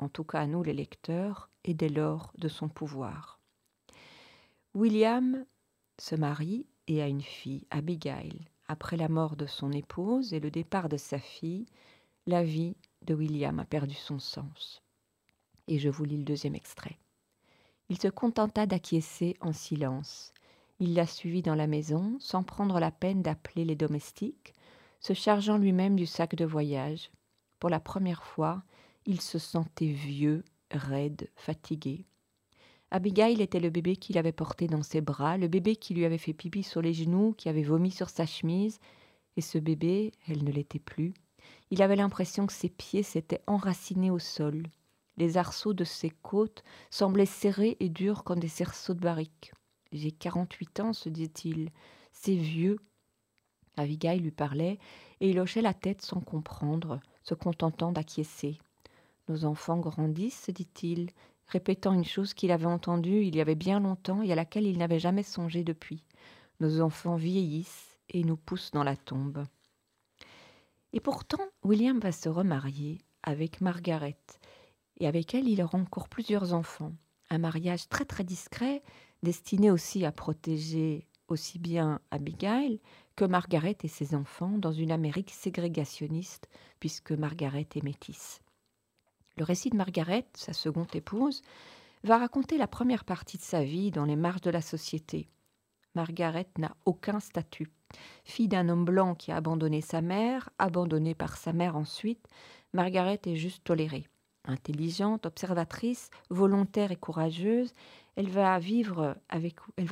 en 0.00 0.08
tout 0.08 0.24
cas 0.24 0.40
à 0.40 0.46
nous 0.46 0.62
les 0.62 0.72
lecteurs, 0.72 1.50
et 1.64 1.74
dès 1.74 1.88
lors 1.88 2.32
de 2.38 2.48
son 2.48 2.68
pouvoir. 2.68 3.38
William 4.74 5.44
se 5.98 6.14
marie 6.14 6.66
et 6.86 7.02
a 7.02 7.08
une 7.08 7.22
fille, 7.22 7.66
Abigail. 7.70 8.48
Après 8.66 8.96
la 8.96 9.08
mort 9.08 9.36
de 9.36 9.46
son 9.46 9.72
épouse 9.72 10.32
et 10.32 10.40
le 10.40 10.50
départ 10.50 10.88
de 10.88 10.96
sa 10.96 11.18
fille, 11.18 11.66
la 12.26 12.42
vie 12.42 12.76
de 13.02 13.14
William 13.14 13.58
a 13.58 13.64
perdu 13.64 13.94
son 13.94 14.18
sens. 14.18 14.82
Et 15.66 15.78
je 15.78 15.88
vous 15.88 16.04
lis 16.04 16.18
le 16.18 16.24
deuxième 16.24 16.54
extrait. 16.54 16.98
Il 17.88 18.00
se 18.00 18.08
contenta 18.08 18.66
d'acquiescer 18.66 19.36
en 19.40 19.52
silence. 19.52 20.32
Il 20.82 20.94
la 20.94 21.06
suivit 21.06 21.42
dans 21.42 21.54
la 21.54 21.66
maison, 21.66 22.16
sans 22.20 22.42
prendre 22.42 22.80
la 22.80 22.90
peine 22.90 23.20
d'appeler 23.20 23.66
les 23.66 23.76
domestiques, 23.76 24.54
se 24.98 25.12
chargeant 25.12 25.58
lui-même 25.58 25.94
du 25.94 26.06
sac 26.06 26.34
de 26.34 26.46
voyage. 26.46 27.10
Pour 27.58 27.68
la 27.68 27.80
première 27.80 28.24
fois, 28.24 28.62
il 29.04 29.20
se 29.20 29.38
sentait 29.38 29.92
vieux, 29.92 30.42
raide, 30.70 31.28
fatigué. 31.36 32.06
Abigail 32.90 33.42
était 33.42 33.60
le 33.60 33.68
bébé 33.68 33.96
qu'il 33.96 34.16
avait 34.16 34.32
porté 34.32 34.68
dans 34.68 34.82
ses 34.82 35.02
bras, 35.02 35.36
le 35.36 35.48
bébé 35.48 35.76
qui 35.76 35.92
lui 35.92 36.06
avait 36.06 36.16
fait 36.16 36.32
pipi 36.32 36.62
sur 36.62 36.80
les 36.80 36.94
genoux, 36.94 37.34
qui 37.36 37.50
avait 37.50 37.62
vomi 37.62 37.90
sur 37.90 38.08
sa 38.08 38.24
chemise, 38.24 38.80
et 39.36 39.42
ce 39.42 39.58
bébé, 39.58 40.12
elle 40.28 40.44
ne 40.44 40.50
l'était 40.50 40.78
plus. 40.78 41.12
Il 41.70 41.82
avait 41.82 41.96
l'impression 41.96 42.46
que 42.46 42.54
ses 42.54 42.70
pieds 42.70 43.02
s'étaient 43.02 43.42
enracinés 43.46 44.10
au 44.10 44.18
sol. 44.18 44.62
Les 45.18 45.36
arceaux 45.36 45.74
de 45.74 45.84
ses 45.84 46.10
côtes 46.10 46.64
semblaient 46.88 47.26
serrés 47.26 47.76
et 47.80 47.90
durs 47.90 48.24
comme 48.24 48.40
des 48.40 48.48
cerceaux 48.48 48.94
de 48.94 49.00
barrique. 49.00 49.52
J'ai 49.92 50.12
quarante-huit 50.12 50.80
ans, 50.80 50.92
se 50.92 51.08
dit-il. 51.08 51.70
C'est 52.12 52.34
vieux. 52.34 52.78
Abigail 53.76 54.20
lui 54.20 54.30
parlait, 54.30 54.78
et 55.20 55.30
il 55.30 55.38
hochait 55.40 55.62
la 55.62 55.74
tête 55.74 56.02
sans 56.02 56.20
comprendre, 56.20 57.00
se 57.22 57.34
contentant 57.34 57.92
d'acquiescer. 57.92 58.58
Nos 59.28 59.44
enfants 59.44 59.78
grandissent, 59.78 60.44
se 60.44 60.50
dit-il, 60.50 61.10
répétant 61.46 61.92
une 61.92 62.04
chose 62.04 62.34
qu'il 62.34 62.52
avait 62.52 62.66
entendue 62.66 63.24
il 63.24 63.36
y 63.36 63.40
avait 63.40 63.54
bien 63.54 63.80
longtemps 63.80 64.22
et 64.22 64.32
à 64.32 64.34
laquelle 64.34 64.66
il 64.66 64.78
n'avait 64.78 64.98
jamais 64.98 65.22
songé 65.22 65.64
depuis. 65.64 66.04
Nos 66.60 66.80
enfants 66.80 67.16
vieillissent 67.16 67.98
et 68.10 68.24
nous 68.24 68.36
pousse 68.36 68.70
dans 68.70 68.84
la 68.84 68.96
tombe. 68.96 69.44
Et 70.92 71.00
pourtant, 71.00 71.44
William 71.62 71.98
va 71.98 72.12
se 72.12 72.28
remarier 72.28 72.98
avec 73.22 73.60
Margaret, 73.60 74.18
et 74.98 75.06
avec 75.06 75.34
elle, 75.34 75.48
il 75.48 75.62
aura 75.62 75.78
encore 75.78 76.08
plusieurs 76.08 76.52
enfants. 76.52 76.92
Un 77.30 77.38
mariage 77.38 77.88
très 77.88 78.04
très 78.04 78.24
discret, 78.24 78.82
destiné 79.22 79.70
aussi 79.70 80.04
à 80.04 80.12
protéger 80.12 81.06
aussi 81.28 81.58
bien 81.58 82.00
Abigail 82.10 82.80
que 83.16 83.24
Margaret 83.24 83.76
et 83.82 83.88
ses 83.88 84.14
enfants 84.14 84.58
dans 84.58 84.72
une 84.72 84.90
Amérique 84.90 85.30
ségrégationniste, 85.30 86.48
puisque 86.80 87.12
Margaret 87.12 87.68
est 87.74 87.84
métisse. 87.84 88.40
Le 89.36 89.44
récit 89.44 89.70
de 89.70 89.76
Margaret, 89.76 90.26
sa 90.34 90.52
seconde 90.52 90.94
épouse, 90.94 91.42
va 92.02 92.18
raconter 92.18 92.58
la 92.58 92.66
première 92.66 93.04
partie 93.04 93.36
de 93.36 93.42
sa 93.42 93.62
vie 93.62 93.90
dans 93.90 94.04
les 94.04 94.16
marges 94.16 94.40
de 94.40 94.50
la 94.50 94.62
société. 94.62 95.28
Margaret 95.94 96.48
n'a 96.58 96.74
aucun 96.84 97.20
statut. 97.20 97.70
Fille 98.24 98.48
d'un 98.48 98.68
homme 98.68 98.84
blanc 98.84 99.14
qui 99.14 99.32
a 99.32 99.36
abandonné 99.36 99.80
sa 99.80 100.00
mère, 100.00 100.50
abandonnée 100.58 101.14
par 101.14 101.36
sa 101.36 101.52
mère 101.52 101.76
ensuite, 101.76 102.26
Margaret 102.72 103.20
est 103.26 103.36
juste 103.36 103.64
tolérée. 103.64 104.06
Intelligente, 104.44 105.26
observatrice, 105.26 106.10
volontaire 106.30 106.92
et 106.92 106.96
courageuse, 106.96 107.74
elle 108.16 108.28
va 108.28 108.58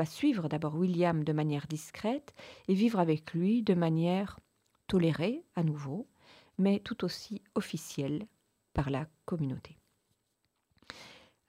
suivre 0.07 0.49
d'abord 0.49 0.75
William 0.75 1.23
de 1.23 1.33
manière 1.33 1.67
discrète 1.67 2.35
et 2.67 2.75
vivre 2.75 2.99
avec 2.99 3.33
lui 3.33 3.63
de 3.63 3.75
manière 3.75 4.41
tolérée 4.87 5.45
à 5.55 5.63
nouveau, 5.63 6.09
mais 6.57 6.81
tout 6.81 7.05
aussi 7.05 7.43
officielle 7.55 8.27
par 8.73 8.91
la 8.91 9.07
communauté. 9.27 9.79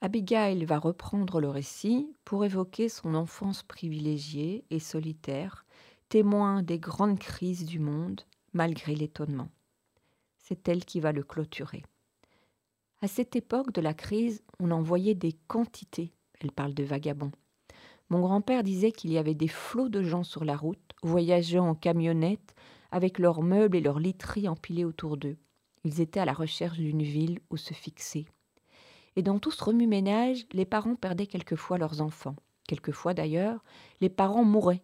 Abigail 0.02 0.64
va 0.64 0.78
reprendre 0.78 1.40
le 1.40 1.48
récit 1.48 2.14
pour 2.24 2.44
évoquer 2.44 2.88
son 2.88 3.14
enfance 3.14 3.62
privilégiée 3.62 4.64
et 4.70 4.78
solitaire, 4.78 5.66
témoin 6.08 6.62
des 6.62 6.78
grandes 6.78 7.18
crises 7.18 7.66
du 7.66 7.78
monde 7.78 8.22
malgré 8.52 8.94
l'étonnement. 8.94 9.48
C'est 10.38 10.68
elle 10.68 10.84
qui 10.84 11.00
va 11.00 11.12
le 11.12 11.22
clôturer. 11.22 11.82
À 13.02 13.08
cette 13.08 13.36
époque 13.36 13.72
de 13.72 13.80
la 13.80 13.94
crise, 13.94 14.42
on 14.58 14.70
en 14.70 14.82
voyait 14.82 15.14
des 15.14 15.32
quantités. 15.46 16.12
Elle 16.40 16.52
parle 16.52 16.74
de 16.74 16.84
vagabonds. 16.84 17.32
Mon 18.08 18.20
grand-père 18.20 18.62
disait 18.62 18.92
qu'il 18.92 19.12
y 19.12 19.18
avait 19.18 19.34
des 19.34 19.48
flots 19.48 19.88
de 19.88 20.02
gens 20.02 20.24
sur 20.24 20.44
la 20.44 20.56
route, 20.56 20.78
voyageant 21.02 21.68
en 21.68 21.74
camionnette, 21.74 22.54
avec 22.90 23.18
leurs 23.18 23.42
meubles 23.42 23.76
et 23.76 23.80
leurs 23.80 24.00
literies 24.00 24.48
empilés 24.48 24.84
autour 24.84 25.16
d'eux. 25.16 25.36
Ils 25.84 26.00
étaient 26.00 26.20
à 26.20 26.24
la 26.24 26.32
recherche 26.32 26.78
d'une 26.78 27.02
ville 27.02 27.40
où 27.50 27.56
se 27.56 27.72
fixer 27.72 28.26
et 29.16 29.22
dans 29.22 29.38
tout 29.38 29.50
ce 29.50 29.62
remue-ménage, 29.62 30.46
les 30.52 30.64
parents 30.64 30.94
perdaient 30.94 31.26
quelquefois 31.26 31.78
leurs 31.78 32.00
enfants. 32.00 32.36
Quelquefois 32.66 33.14
d'ailleurs, 33.14 33.62
les 34.00 34.08
parents 34.08 34.44
mouraient. 34.44 34.82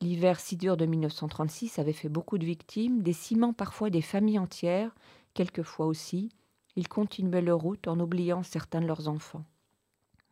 L'hiver 0.00 0.40
si 0.40 0.56
dur 0.56 0.76
de 0.76 0.86
1936 0.86 1.78
avait 1.78 1.92
fait 1.92 2.08
beaucoup 2.08 2.38
de 2.38 2.44
victimes, 2.44 3.02
décimant 3.02 3.52
parfois 3.52 3.90
des 3.90 4.02
familles 4.02 4.38
entières, 4.38 4.94
quelquefois 5.34 5.86
aussi, 5.86 6.30
ils 6.76 6.88
continuaient 6.88 7.42
leur 7.42 7.58
route 7.60 7.88
en 7.88 7.98
oubliant 8.00 8.42
certains 8.42 8.80
de 8.80 8.86
leurs 8.86 9.08
enfants. 9.08 9.44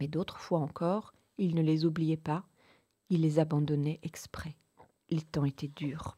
Mais 0.00 0.08
d'autres 0.08 0.38
fois 0.38 0.58
encore, 0.58 1.14
ils 1.38 1.54
ne 1.54 1.62
les 1.62 1.84
oubliaient 1.84 2.16
pas, 2.16 2.44
ils 3.10 3.20
les 3.20 3.38
abandonnaient 3.38 4.00
exprès. 4.02 4.56
Les 5.10 5.22
temps 5.22 5.44
étaient 5.44 5.70
durs. 5.74 6.16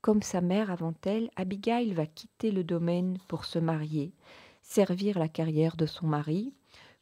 Comme 0.00 0.22
sa 0.22 0.40
mère 0.40 0.70
avant 0.70 0.94
elle, 1.04 1.30
Abigail 1.36 1.92
va 1.92 2.06
quitter 2.06 2.50
le 2.50 2.64
domaine 2.64 3.18
pour 3.28 3.44
se 3.44 3.58
marier, 3.58 4.12
servir 4.60 5.18
la 5.18 5.28
carrière 5.28 5.76
de 5.76 5.86
son 5.86 6.06
mari, 6.06 6.52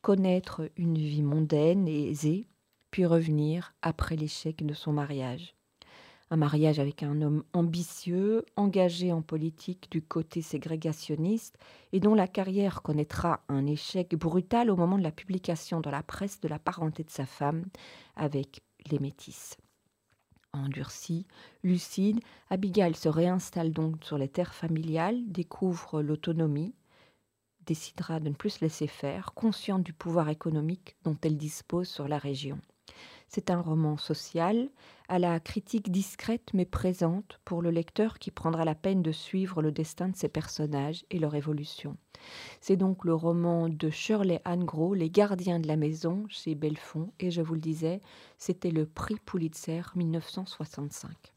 connaître 0.02 0.70
une 0.76 0.98
vie 0.98 1.22
mondaine 1.22 1.88
et 1.88 2.10
aisée, 2.10 2.46
puis 2.90 3.06
revenir 3.06 3.74
après 3.82 4.16
l'échec 4.16 4.64
de 4.64 4.74
son 4.74 4.92
mariage. 4.92 5.54
Un 6.32 6.36
mariage 6.36 6.78
avec 6.78 7.02
un 7.02 7.22
homme 7.22 7.42
ambitieux, 7.52 8.44
engagé 8.54 9.12
en 9.12 9.20
politique 9.20 9.90
du 9.90 10.00
côté 10.00 10.42
ségrégationniste 10.42 11.58
et 11.92 11.98
dont 11.98 12.14
la 12.14 12.28
carrière 12.28 12.82
connaîtra 12.82 13.42
un 13.48 13.66
échec 13.66 14.14
brutal 14.14 14.70
au 14.70 14.76
moment 14.76 14.96
de 14.96 15.02
la 15.02 15.10
publication 15.10 15.80
dans 15.80 15.90
la 15.90 16.04
presse 16.04 16.40
de 16.40 16.46
la 16.46 16.60
parenté 16.60 17.02
de 17.02 17.10
sa 17.10 17.26
femme 17.26 17.64
avec 18.14 18.60
les 18.88 19.00
métis. 19.00 19.56
Endurcie, 20.52 21.26
lucide, 21.64 22.20
Abigail 22.48 22.94
se 22.94 23.08
réinstalle 23.08 23.72
donc 23.72 24.04
sur 24.04 24.16
les 24.16 24.28
terres 24.28 24.54
familiales, 24.54 25.20
découvre 25.26 26.00
l'autonomie, 26.00 26.74
décidera 27.66 28.20
de 28.20 28.28
ne 28.28 28.34
plus 28.34 28.50
se 28.50 28.64
laisser 28.64 28.86
faire, 28.86 29.32
consciente 29.34 29.82
du 29.82 29.92
pouvoir 29.92 30.28
économique 30.28 30.96
dont 31.02 31.16
elle 31.22 31.36
dispose 31.36 31.88
sur 31.88 32.06
la 32.06 32.18
région. 32.18 32.60
C'est 33.32 33.52
un 33.52 33.60
roman 33.60 33.96
social, 33.96 34.70
à 35.08 35.20
la 35.20 35.38
critique 35.38 35.92
discrète 35.92 36.50
mais 36.52 36.64
présente 36.64 37.38
pour 37.44 37.62
le 37.62 37.70
lecteur 37.70 38.18
qui 38.18 38.32
prendra 38.32 38.64
la 38.64 38.74
peine 38.74 39.02
de 39.02 39.12
suivre 39.12 39.62
le 39.62 39.70
destin 39.70 40.08
de 40.08 40.16
ses 40.16 40.28
personnages 40.28 41.04
et 41.12 41.20
leur 41.20 41.36
évolution. 41.36 41.96
C'est 42.60 42.76
donc 42.76 43.04
le 43.04 43.14
roman 43.14 43.68
de 43.68 43.88
Shirley 43.88 44.40
Anne 44.44 44.64
Gros, 44.64 44.94
Les 44.94 45.10
gardiens 45.10 45.60
de 45.60 45.68
la 45.68 45.76
maison, 45.76 46.24
chez 46.28 46.56
Belfond, 46.56 47.12
et 47.20 47.30
je 47.30 47.40
vous 47.40 47.54
le 47.54 47.60
disais, 47.60 48.00
c'était 48.36 48.72
le 48.72 48.84
prix 48.84 49.16
Pulitzer 49.24 49.82
1965. 49.94 51.32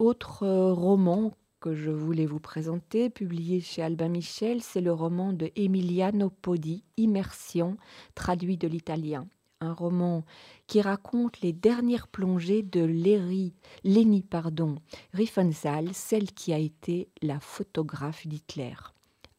Autre 0.00 0.42
euh, 0.42 0.72
roman 0.72 1.32
que 1.60 1.76
je 1.76 1.92
voulais 1.92 2.26
vous 2.26 2.40
présenter, 2.40 3.08
publié 3.08 3.60
chez 3.60 3.82
Albin 3.82 4.08
Michel, 4.08 4.62
c'est 4.62 4.80
le 4.80 4.92
roman 4.92 5.32
de 5.32 5.52
Emiliano 5.54 6.28
Podi, 6.28 6.82
Immersion, 6.96 7.76
traduit 8.16 8.58
de 8.58 8.66
l'italien. 8.66 9.28
Un 9.64 9.72
roman 9.72 10.24
qui 10.66 10.82
raconte 10.82 11.40
les 11.40 11.54
dernières 11.54 12.06
plongées 12.06 12.62
de 12.62 12.84
Léry, 12.84 13.54
Lénie 13.82 14.22
pardon, 14.22 14.76
Riefenstahl, 15.14 15.94
celle 15.94 16.32
qui 16.32 16.52
a 16.52 16.58
été 16.58 17.08
la 17.22 17.40
photographe 17.40 18.26
d'Hitler. 18.26 18.74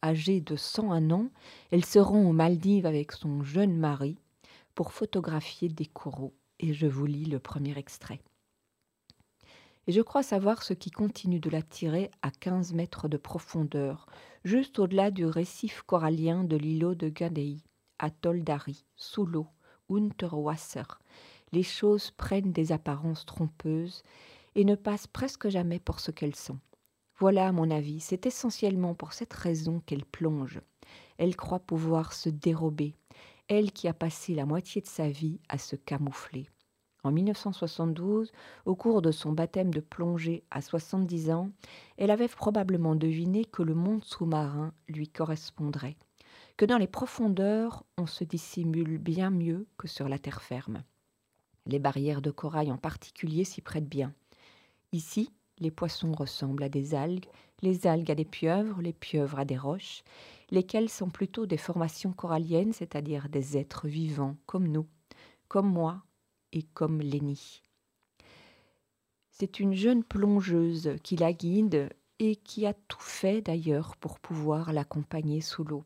Âgée 0.02 0.40
de 0.40 0.56
101 0.56 1.12
ans, 1.12 1.30
elle 1.70 1.84
se 1.84 2.00
rend 2.00 2.24
aux 2.24 2.32
Maldives 2.32 2.86
avec 2.86 3.12
son 3.12 3.44
jeune 3.44 3.76
mari 3.76 4.18
pour 4.74 4.92
photographier 4.92 5.68
des 5.68 5.86
coraux. 5.86 6.34
Et 6.58 6.74
je 6.74 6.86
vous 6.86 7.06
lis 7.06 7.26
le 7.26 7.38
premier 7.38 7.78
extrait 7.78 8.20
et 9.86 9.92
je 9.92 10.02
crois 10.02 10.22
savoir 10.22 10.62
ce 10.62 10.74
qui 10.74 10.90
continue 10.90 11.40
de 11.40 11.50
l'attirer 11.50 12.10
à 12.22 12.30
15 12.30 12.74
mètres 12.74 13.08
de 13.08 13.16
profondeur, 13.16 14.06
juste 14.44 14.78
au-delà 14.78 15.10
du 15.10 15.24
récif 15.24 15.82
corallien 15.82 16.44
de 16.44 16.56
l'îlot 16.56 16.94
de 16.94 17.08
Gadei, 17.08 17.58
atoll 17.98 18.42
d'Ari, 18.42 18.84
sous 18.96 19.26
l'eau, 19.26 19.46
Unterwasser. 19.90 20.82
Les 21.52 21.62
choses 21.62 22.10
prennent 22.10 22.52
des 22.52 22.72
apparences 22.72 23.24
trompeuses 23.24 24.02
et 24.54 24.64
ne 24.64 24.74
passent 24.74 25.06
presque 25.06 25.48
jamais 25.48 25.78
pour 25.78 26.00
ce 26.00 26.10
qu'elles 26.10 26.34
sont. 26.34 26.58
Voilà, 27.18 27.50
mon 27.52 27.70
avis, 27.70 28.00
c'est 28.00 28.26
essentiellement 28.26 28.94
pour 28.94 29.12
cette 29.12 29.32
raison 29.32 29.80
qu'elle 29.86 30.04
plonge. 30.04 30.60
Elle 31.18 31.36
croit 31.36 31.60
pouvoir 31.60 32.12
se 32.12 32.28
dérober, 32.28 32.94
elle 33.48 33.72
qui 33.72 33.88
a 33.88 33.94
passé 33.94 34.34
la 34.34 34.44
moitié 34.44 34.82
de 34.82 34.86
sa 34.86 35.08
vie 35.08 35.40
à 35.48 35.56
se 35.56 35.76
camoufler. 35.76 36.48
En 37.04 37.12
1972, 37.12 38.32
au 38.64 38.74
cours 38.74 39.00
de 39.00 39.12
son 39.12 39.32
baptême 39.32 39.72
de 39.72 39.80
plongée 39.80 40.42
à 40.50 40.60
70 40.60 41.30
ans, 41.30 41.50
elle 41.96 42.10
avait 42.10 42.26
probablement 42.26 42.96
deviné 42.96 43.44
que 43.44 43.62
le 43.62 43.74
monde 43.74 44.04
sous-marin 44.04 44.74
lui 44.88 45.08
correspondrait, 45.08 45.96
que 46.56 46.64
dans 46.64 46.78
les 46.78 46.86
profondeurs 46.86 47.84
on 47.98 48.06
se 48.06 48.24
dissimule 48.24 48.98
bien 48.98 49.30
mieux 49.30 49.66
que 49.76 49.88
sur 49.88 50.08
la 50.08 50.18
terre 50.18 50.42
ferme. 50.42 50.82
Les 51.66 51.78
barrières 51.78 52.22
de 52.22 52.30
corail 52.30 52.72
en 52.72 52.78
particulier 52.78 53.44
s'y 53.44 53.60
prêtent 53.60 53.88
bien. 53.88 54.14
Ici, 54.92 55.30
les 55.58 55.70
poissons 55.70 56.12
ressemblent 56.12 56.62
à 56.62 56.68
des 56.68 56.94
algues, 56.94 57.26
les 57.62 57.86
algues 57.86 58.10
à 58.10 58.14
des 58.14 58.24
pieuvres, 58.24 58.80
les 58.80 58.92
pieuvres 58.92 59.38
à 59.38 59.44
des 59.44 59.56
roches, 59.56 60.02
lesquelles 60.50 60.88
sont 60.88 61.10
plutôt 61.10 61.46
des 61.46 61.56
formations 61.56 62.12
coralliennes, 62.12 62.72
c'est-à-dire 62.72 63.28
des 63.28 63.56
êtres 63.56 63.88
vivants 63.88 64.36
comme 64.46 64.68
nous, 64.68 64.86
comme 65.48 65.70
moi, 65.70 66.02
et 66.52 66.62
comme 66.62 67.00
Lénie. 67.00 67.62
C'est 69.30 69.60
une 69.60 69.74
jeune 69.74 70.04
plongeuse 70.04 70.96
qui 71.02 71.16
la 71.16 71.32
guide 71.32 71.90
et 72.18 72.36
qui 72.36 72.64
a 72.64 72.72
tout 72.72 73.00
fait 73.00 73.42
d'ailleurs 73.42 73.96
pour 73.96 74.18
pouvoir 74.20 74.72
l'accompagner 74.72 75.42
sous 75.42 75.64
l'eau. 75.64 75.84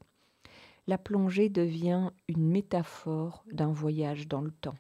La 0.91 0.99
plongée 0.99 1.49
devient 1.49 2.11
une 2.27 2.51
métaphore 2.51 3.45
d'un 3.53 3.71
voyage 3.71 4.27
dans 4.27 4.41
le 4.41 4.51
temps. 4.51 4.75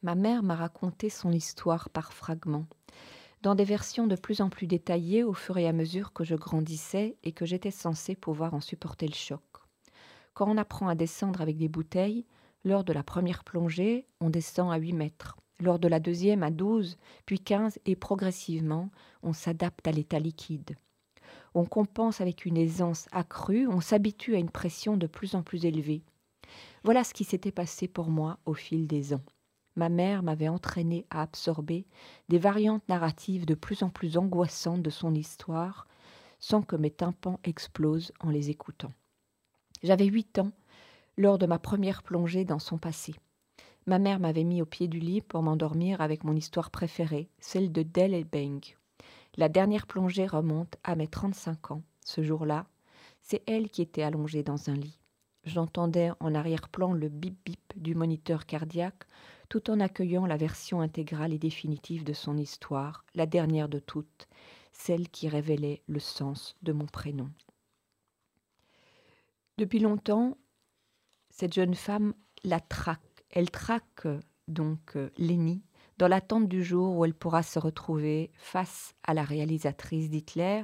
Ma 0.00 0.14
mère 0.14 0.42
m'a 0.42 0.54
raconté 0.54 1.10
son 1.10 1.32
histoire 1.32 1.90
par 1.90 2.14
fragments, 2.14 2.64
dans 3.42 3.54
des 3.54 3.64
versions 3.64 4.06
de 4.06 4.16
plus 4.16 4.40
en 4.40 4.48
plus 4.48 4.66
détaillées 4.66 5.22
au 5.22 5.34
fur 5.34 5.58
et 5.58 5.68
à 5.68 5.74
mesure 5.74 6.14
que 6.14 6.24
je 6.24 6.34
grandissais 6.34 7.18
et 7.24 7.32
que 7.32 7.44
j'étais 7.44 7.70
censée 7.70 8.14
pouvoir 8.14 8.54
en 8.54 8.62
supporter 8.62 9.06
le 9.06 9.12
choc. 9.12 9.42
Quand 10.32 10.48
on 10.48 10.56
apprend 10.56 10.88
à 10.88 10.94
descendre 10.94 11.42
avec 11.42 11.58
des 11.58 11.68
bouteilles, 11.68 12.24
lors 12.64 12.82
de 12.82 12.94
la 12.94 13.02
première 13.02 13.44
plongée, 13.44 14.06
on 14.22 14.30
descend 14.30 14.72
à 14.72 14.78
8 14.78 14.94
mètres. 14.94 15.36
Lors 15.60 15.78
de 15.78 15.88
la 15.88 16.00
deuxième, 16.00 16.42
à 16.42 16.50
12, 16.50 16.96
puis 17.26 17.38
15, 17.38 17.78
et 17.84 17.96
progressivement, 17.96 18.88
on 19.22 19.34
s'adapte 19.34 19.86
à 19.86 19.92
l'état 19.92 20.20
liquide. 20.20 20.74
On 21.56 21.64
compense 21.64 22.20
avec 22.20 22.44
une 22.44 22.58
aisance 22.58 23.08
accrue, 23.12 23.66
on 23.66 23.80
s'habitue 23.80 24.34
à 24.34 24.38
une 24.38 24.50
pression 24.50 24.98
de 24.98 25.06
plus 25.06 25.34
en 25.34 25.42
plus 25.42 25.64
élevée. 25.64 26.02
Voilà 26.84 27.02
ce 27.02 27.14
qui 27.14 27.24
s'était 27.24 27.50
passé 27.50 27.88
pour 27.88 28.10
moi 28.10 28.38
au 28.44 28.52
fil 28.52 28.86
des 28.86 29.14
ans. 29.14 29.22
ma 29.74 29.88
mère 29.88 30.22
m'avait 30.22 30.48
entraîné 30.48 31.06
à 31.08 31.22
absorber 31.22 31.86
des 32.28 32.36
variantes 32.36 32.86
narratives 32.90 33.46
de 33.46 33.54
plus 33.54 33.82
en 33.82 33.88
plus 33.88 34.18
angoissantes 34.18 34.82
de 34.82 34.90
son 34.90 35.14
histoire, 35.14 35.86
sans 36.40 36.60
que 36.60 36.76
mes 36.76 36.90
tympans 36.90 37.40
explosent 37.42 38.12
en 38.20 38.28
les 38.28 38.50
écoutant. 38.50 38.92
J'avais 39.82 40.04
huit 40.04 40.38
ans 40.38 40.52
lors 41.16 41.38
de 41.38 41.46
ma 41.46 41.58
première 41.58 42.02
plongée 42.02 42.44
dans 42.44 42.58
son 42.58 42.76
passé. 42.76 43.14
Ma 43.86 43.98
mère 43.98 44.20
m'avait 44.20 44.44
mis 44.44 44.60
au 44.60 44.66
pied 44.66 44.88
du 44.88 44.98
lit 44.98 45.22
pour 45.22 45.42
m'endormir 45.42 46.02
avec 46.02 46.22
mon 46.22 46.36
histoire 46.36 46.70
préférée, 46.70 47.30
celle 47.40 47.72
de 47.72 47.82
Dell 47.82 48.12
et 48.12 48.24
Bang. 48.24 48.76
La 49.36 49.48
dernière 49.48 49.86
plongée 49.86 50.26
remonte 50.26 50.76
à 50.82 50.96
mes 50.96 51.08
35 51.08 51.72
ans. 51.72 51.82
Ce 52.04 52.22
jour-là, 52.22 52.66
c'est 53.20 53.42
elle 53.46 53.68
qui 53.68 53.82
était 53.82 54.02
allongée 54.02 54.42
dans 54.42 54.70
un 54.70 54.74
lit. 54.74 54.98
J'entendais 55.44 56.10
en 56.20 56.34
arrière-plan 56.34 56.92
le 56.92 57.08
bip-bip 57.08 57.72
du 57.76 57.94
moniteur 57.94 58.46
cardiaque 58.46 59.04
tout 59.48 59.70
en 59.70 59.78
accueillant 59.78 60.26
la 60.26 60.36
version 60.36 60.80
intégrale 60.80 61.32
et 61.32 61.38
définitive 61.38 62.02
de 62.02 62.12
son 62.12 62.36
histoire, 62.36 63.04
la 63.14 63.26
dernière 63.26 63.68
de 63.68 63.78
toutes, 63.78 64.26
celle 64.72 65.08
qui 65.08 65.28
révélait 65.28 65.82
le 65.86 66.00
sens 66.00 66.56
de 66.62 66.72
mon 66.72 66.86
prénom. 66.86 67.30
Depuis 69.58 69.78
longtemps, 69.78 70.36
cette 71.30 71.54
jeune 71.54 71.74
femme 71.74 72.14
la 72.42 72.60
traque. 72.60 73.00
Elle 73.30 73.50
traque 73.50 74.08
donc 74.48 74.96
Lénie 75.16 75.62
dans 75.98 76.08
l'attente 76.08 76.48
du 76.48 76.62
jour 76.62 76.96
où 76.96 77.04
elle 77.04 77.14
pourra 77.14 77.42
se 77.42 77.58
retrouver 77.58 78.30
face 78.38 78.94
à 79.02 79.14
la 79.14 79.22
réalisatrice 79.22 80.10
d'Hitler, 80.10 80.62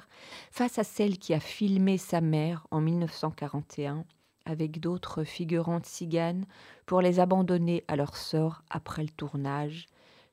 face 0.51 0.79
à 0.79 0.85
celle 0.85 1.19
qui 1.19 1.35
a 1.35 1.41
filmé 1.41 1.99
sa 1.99 2.21
mère 2.21 2.67
en 2.71 2.81
1941 2.81 4.05
avec 4.45 4.81
d'autres 4.81 5.25
figurantes 5.25 5.87
ciganes 5.87 6.47
pour 6.87 7.01
les 7.01 7.21
abandonner 7.21 7.85
à 7.89 7.97
leur 7.97 8.17
sort 8.17 8.63
après 8.71 9.03
le 9.03 9.09
tournage, 9.09 9.87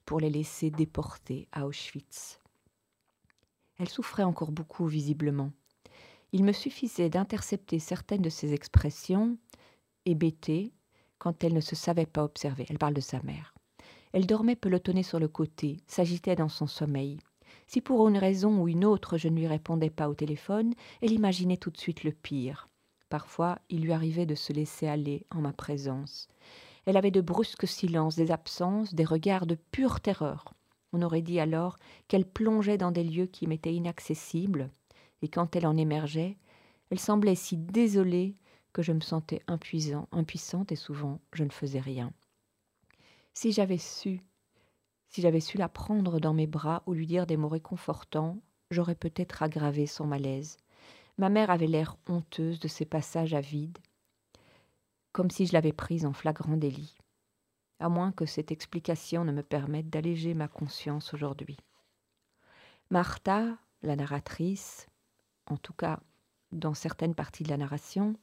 pour 0.05 0.19
les 0.19 0.29
laisser 0.29 0.71
déporter 0.71 1.47
à 1.51 1.65
Auschwitz. 1.65 2.39
Elle 3.77 3.89
souffrait 3.89 4.23
encore 4.23 4.51
beaucoup 4.51 4.87
visiblement. 4.87 5.51
Il 6.31 6.43
me 6.43 6.51
suffisait 6.51 7.09
d'intercepter 7.09 7.79
certaines 7.79 8.21
de 8.21 8.29
ses 8.29 8.53
expressions, 8.53 9.37
hébétées, 10.05 10.73
quand 11.17 11.43
elle 11.43 11.53
ne 11.53 11.61
se 11.61 11.75
savait 11.75 12.05
pas 12.05 12.23
observer. 12.23 12.65
Elle 12.69 12.77
parle 12.77 12.93
de 12.93 13.01
sa 13.01 13.21
mère. 13.23 13.53
Elle 14.11 14.25
dormait 14.25 14.55
pelotonnée 14.55 15.03
sur 15.03 15.19
le 15.19 15.27
côté, 15.27 15.77
s'agitait 15.87 16.35
dans 16.35 16.49
son 16.49 16.67
sommeil. 16.67 17.19
Si 17.67 17.81
pour 17.81 18.07
une 18.07 18.17
raison 18.17 18.61
ou 18.61 18.67
une 18.67 18.83
autre 18.83 19.17
je 19.17 19.27
ne 19.27 19.37
lui 19.37 19.47
répondais 19.47 19.91
pas 19.91 20.09
au 20.09 20.15
téléphone, 20.15 20.73
elle 21.01 21.11
imaginait 21.11 21.57
tout 21.57 21.69
de 21.69 21.77
suite 21.77 22.03
le 22.03 22.11
pire. 22.11 22.67
Parfois, 23.09 23.59
il 23.69 23.81
lui 23.81 23.91
arrivait 23.91 24.25
de 24.25 24.35
se 24.35 24.53
laisser 24.53 24.87
aller 24.87 25.25
en 25.29 25.41
ma 25.41 25.53
présence. 25.53 26.27
Elle 26.85 26.97
avait 26.97 27.11
de 27.11 27.21
brusques 27.21 27.67
silences, 27.67 28.15
des 28.15 28.31
absences, 28.31 28.93
des 28.95 29.05
regards 29.05 29.45
de 29.45 29.55
pure 29.71 29.99
terreur. 29.99 30.53
On 30.93 31.01
aurait 31.03 31.21
dit 31.21 31.39
alors 31.39 31.77
qu'elle 32.07 32.25
plongeait 32.25 32.77
dans 32.77 32.91
des 32.91 33.03
lieux 33.03 33.27
qui 33.27 33.45
m'étaient 33.45 33.73
inaccessibles, 33.73 34.71
et 35.21 35.27
quand 35.27 35.55
elle 35.55 35.67
en 35.67 35.77
émergeait, 35.77 36.37
elle 36.89 36.99
semblait 36.99 37.35
si 37.35 37.57
désolée 37.57 38.35
que 38.73 38.81
je 38.81 38.91
me 38.91 39.01
sentais 39.01 39.41
impuissant, 39.47 40.07
impuissante 40.11 40.71
et 40.71 40.75
souvent 40.75 41.19
je 41.33 41.43
ne 41.43 41.51
faisais 41.51 41.79
rien. 41.79 42.11
Si 43.41 43.53
j'avais 43.53 43.77
su, 43.77 44.19
si 45.07 45.21
j'avais 45.21 45.39
su 45.39 45.57
la 45.57 45.69
prendre 45.69 46.19
dans 46.19 46.33
mes 46.33 46.45
bras 46.45 46.83
ou 46.85 46.93
lui 46.93 47.07
dire 47.07 47.25
des 47.25 47.37
mots 47.37 47.47
réconfortants, 47.47 48.37
j'aurais 48.69 48.95
peut-être 48.95 49.41
aggravé 49.41 49.87
son 49.87 50.05
malaise. 50.05 50.57
Ma 51.17 51.29
mère 51.29 51.49
avait 51.49 51.65
l'air 51.65 51.95
honteuse 52.09 52.59
de 52.59 52.67
ses 52.67 52.83
passages 52.83 53.33
à 53.33 53.39
vide, 53.39 53.77
comme 55.13 55.31
si 55.31 55.45
je 55.45 55.53
l'avais 55.53 55.71
prise 55.71 56.05
en 56.05 56.11
flagrant 56.11 56.57
délit, 56.57 56.97
à 57.79 57.87
moins 57.87 58.11
que 58.11 58.25
cette 58.25 58.51
explication 58.51 59.23
ne 59.23 59.31
me 59.31 59.41
permette 59.41 59.89
d'alléger 59.89 60.33
ma 60.33 60.49
conscience 60.49 61.13
aujourd'hui. 61.13 61.55
Martha, 62.89 63.57
la 63.83 63.95
narratrice, 63.95 64.89
en 65.45 65.55
tout 65.55 65.71
cas 65.71 66.01
dans 66.51 66.73
certaines 66.73 67.15
parties 67.15 67.43
de 67.43 67.49
la 67.49 67.57
narration, 67.57 68.17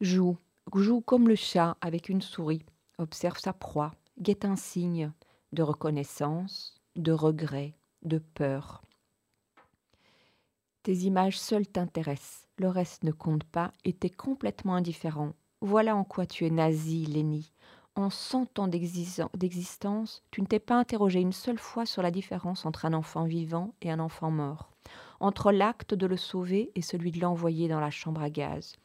joue, 0.00 0.38
joue 0.74 1.02
comme 1.02 1.28
le 1.28 1.36
chat 1.36 1.76
avec 1.82 2.08
une 2.08 2.22
souris, 2.22 2.64
observe 2.96 3.38
sa 3.38 3.52
proie, 3.52 3.92
guette 4.18 4.44
un 4.44 4.56
signe 4.56 5.12
de 5.52 5.62
reconnaissance, 5.62 6.80
de 6.96 7.12
regret, 7.12 7.74
de 8.02 8.18
peur. 8.18 8.82
Tes 10.82 10.94
images 10.98 11.38
seules 11.38 11.66
t'intéressent, 11.66 12.46
le 12.58 12.68
reste 12.68 13.02
ne 13.04 13.12
compte 13.12 13.44
pas 13.44 13.72
et 13.84 13.92
t'es 13.92 14.10
complètement 14.10 14.74
indifférent. 14.74 15.32
Voilà 15.60 15.96
en 15.96 16.04
quoi 16.04 16.26
tu 16.26 16.46
es 16.46 16.50
nazi, 16.50 17.04
Lénie. 17.06 17.52
En 17.94 18.10
cent 18.10 18.58
ans 18.58 18.68
d'existence, 18.68 20.22
tu 20.30 20.42
ne 20.42 20.46
t'es 20.46 20.58
pas 20.60 20.78
interrogé 20.78 21.20
une 21.20 21.32
seule 21.32 21.58
fois 21.58 21.86
sur 21.86 22.02
la 22.02 22.10
différence 22.10 22.66
entre 22.66 22.84
un 22.84 22.92
enfant 22.92 23.24
vivant 23.24 23.74
et 23.80 23.90
un 23.90 23.98
enfant 23.98 24.30
mort, 24.30 24.70
entre 25.18 25.50
l'acte 25.50 25.94
de 25.94 26.06
le 26.06 26.18
sauver 26.18 26.70
et 26.74 26.82
celui 26.82 27.10
de 27.10 27.20
l'envoyer 27.20 27.68
dans 27.68 27.80
la 27.80 27.90
chambre 27.90 28.22
à 28.22 28.30
gaz. 28.30 28.76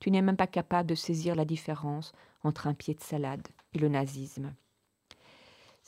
Tu 0.00 0.10
n'es 0.10 0.22
même 0.22 0.36
pas 0.36 0.46
capable 0.46 0.88
de 0.88 0.94
saisir 0.94 1.34
la 1.34 1.44
différence 1.44 2.12
entre 2.44 2.68
un 2.68 2.74
pied 2.74 2.94
de 2.94 3.02
salade 3.02 3.46
et 3.74 3.78
le 3.78 3.88
nazisme. 3.88 4.54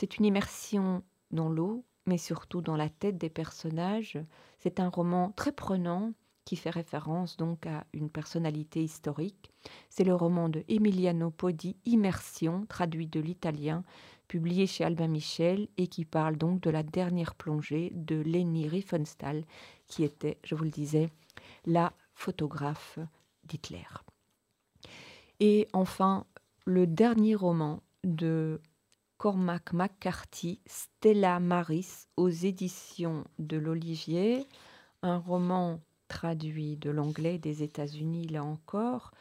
C'est 0.03 0.19
une 0.19 0.25
immersion 0.25 1.05
dans 1.31 1.49
l'eau 1.49 1.85
mais 2.07 2.19
surtout 2.19 2.61
dans 2.61 2.75
la 2.75 2.89
tête 2.89 3.19
des 3.19 3.31
personnages. 3.31 4.19
C'est 4.59 4.81
un 4.81 4.89
roman 4.89 5.31
très 5.37 5.53
prenant 5.53 6.13
qui 6.45 6.57
fait 6.57 6.71
référence 6.71 7.37
donc 7.37 7.69
à 7.69 7.87
une 7.93 8.11
personnalité 8.11 8.83
historique. 8.83 9.53
C'est 9.91 10.03
le 10.03 10.17
roman 10.17 10.49
de 10.49 10.65
Emiliano 10.67 11.31
Podi, 11.31 11.77
Immersion, 11.85 12.67
traduit 12.69 13.07
de 13.07 13.21
l'italien, 13.21 13.85
publié 14.27 14.67
chez 14.67 14.83
Albin 14.83 15.07
Michel 15.07 15.69
et 15.77 15.87
qui 15.87 16.05
parle 16.05 16.37
donc 16.37 16.61
de 16.61 16.71
la 16.71 16.83
dernière 16.83 17.37
plongée 17.37 17.93
de 17.95 18.17
Leni 18.17 18.67
Riefenstahl, 18.67 19.45
qui 19.87 20.03
était, 20.03 20.39
je 20.43 20.57
vous 20.57 20.65
le 20.65 20.71
disais, 20.71 21.11
la 21.65 21.93
photographe 22.17 22.99
d'Hitler. 23.45 23.87
Et 25.39 25.69
enfin, 25.73 26.27
le 26.65 26.89
dernier 26.89 27.37
roman 27.37 27.85
de 28.03 28.61
Cormac 29.23 29.73
McCarthy, 29.73 30.59
Stella 30.67 31.39
Maris 31.39 32.09
aux 32.17 32.29
éditions 32.29 33.23
de 33.39 33.57
l'Olivier, 33.57 34.49
un 35.03 35.17
roman 35.17 35.81
traduit 36.09 36.77
de 36.77 36.91
l'anglais 36.91 37.39
des 37.39 37.63
États-Unis 37.63 38.27
là 38.27 38.43
encore, 38.43 39.13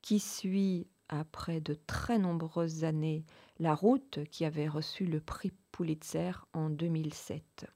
qui 0.00 0.20
suit 0.20 0.86
après 1.08 1.60
de 1.60 1.74
très 1.74 2.20
nombreuses 2.20 2.84
années 2.84 3.24
La 3.58 3.74
route 3.74 4.20
qui 4.30 4.44
avait 4.44 4.68
reçu 4.68 5.06
le 5.06 5.18
prix 5.18 5.50
Pulitzer 5.72 6.30
en 6.52 6.70
2007. 6.70 7.66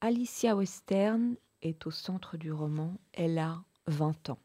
Alicia 0.00 0.56
Western 0.56 1.36
est 1.60 1.86
au 1.86 1.90
centre 1.90 2.38
du 2.38 2.50
roman, 2.50 2.94
elle 3.12 3.38
a 3.38 3.62
20 3.88 4.30
ans. 4.30 4.38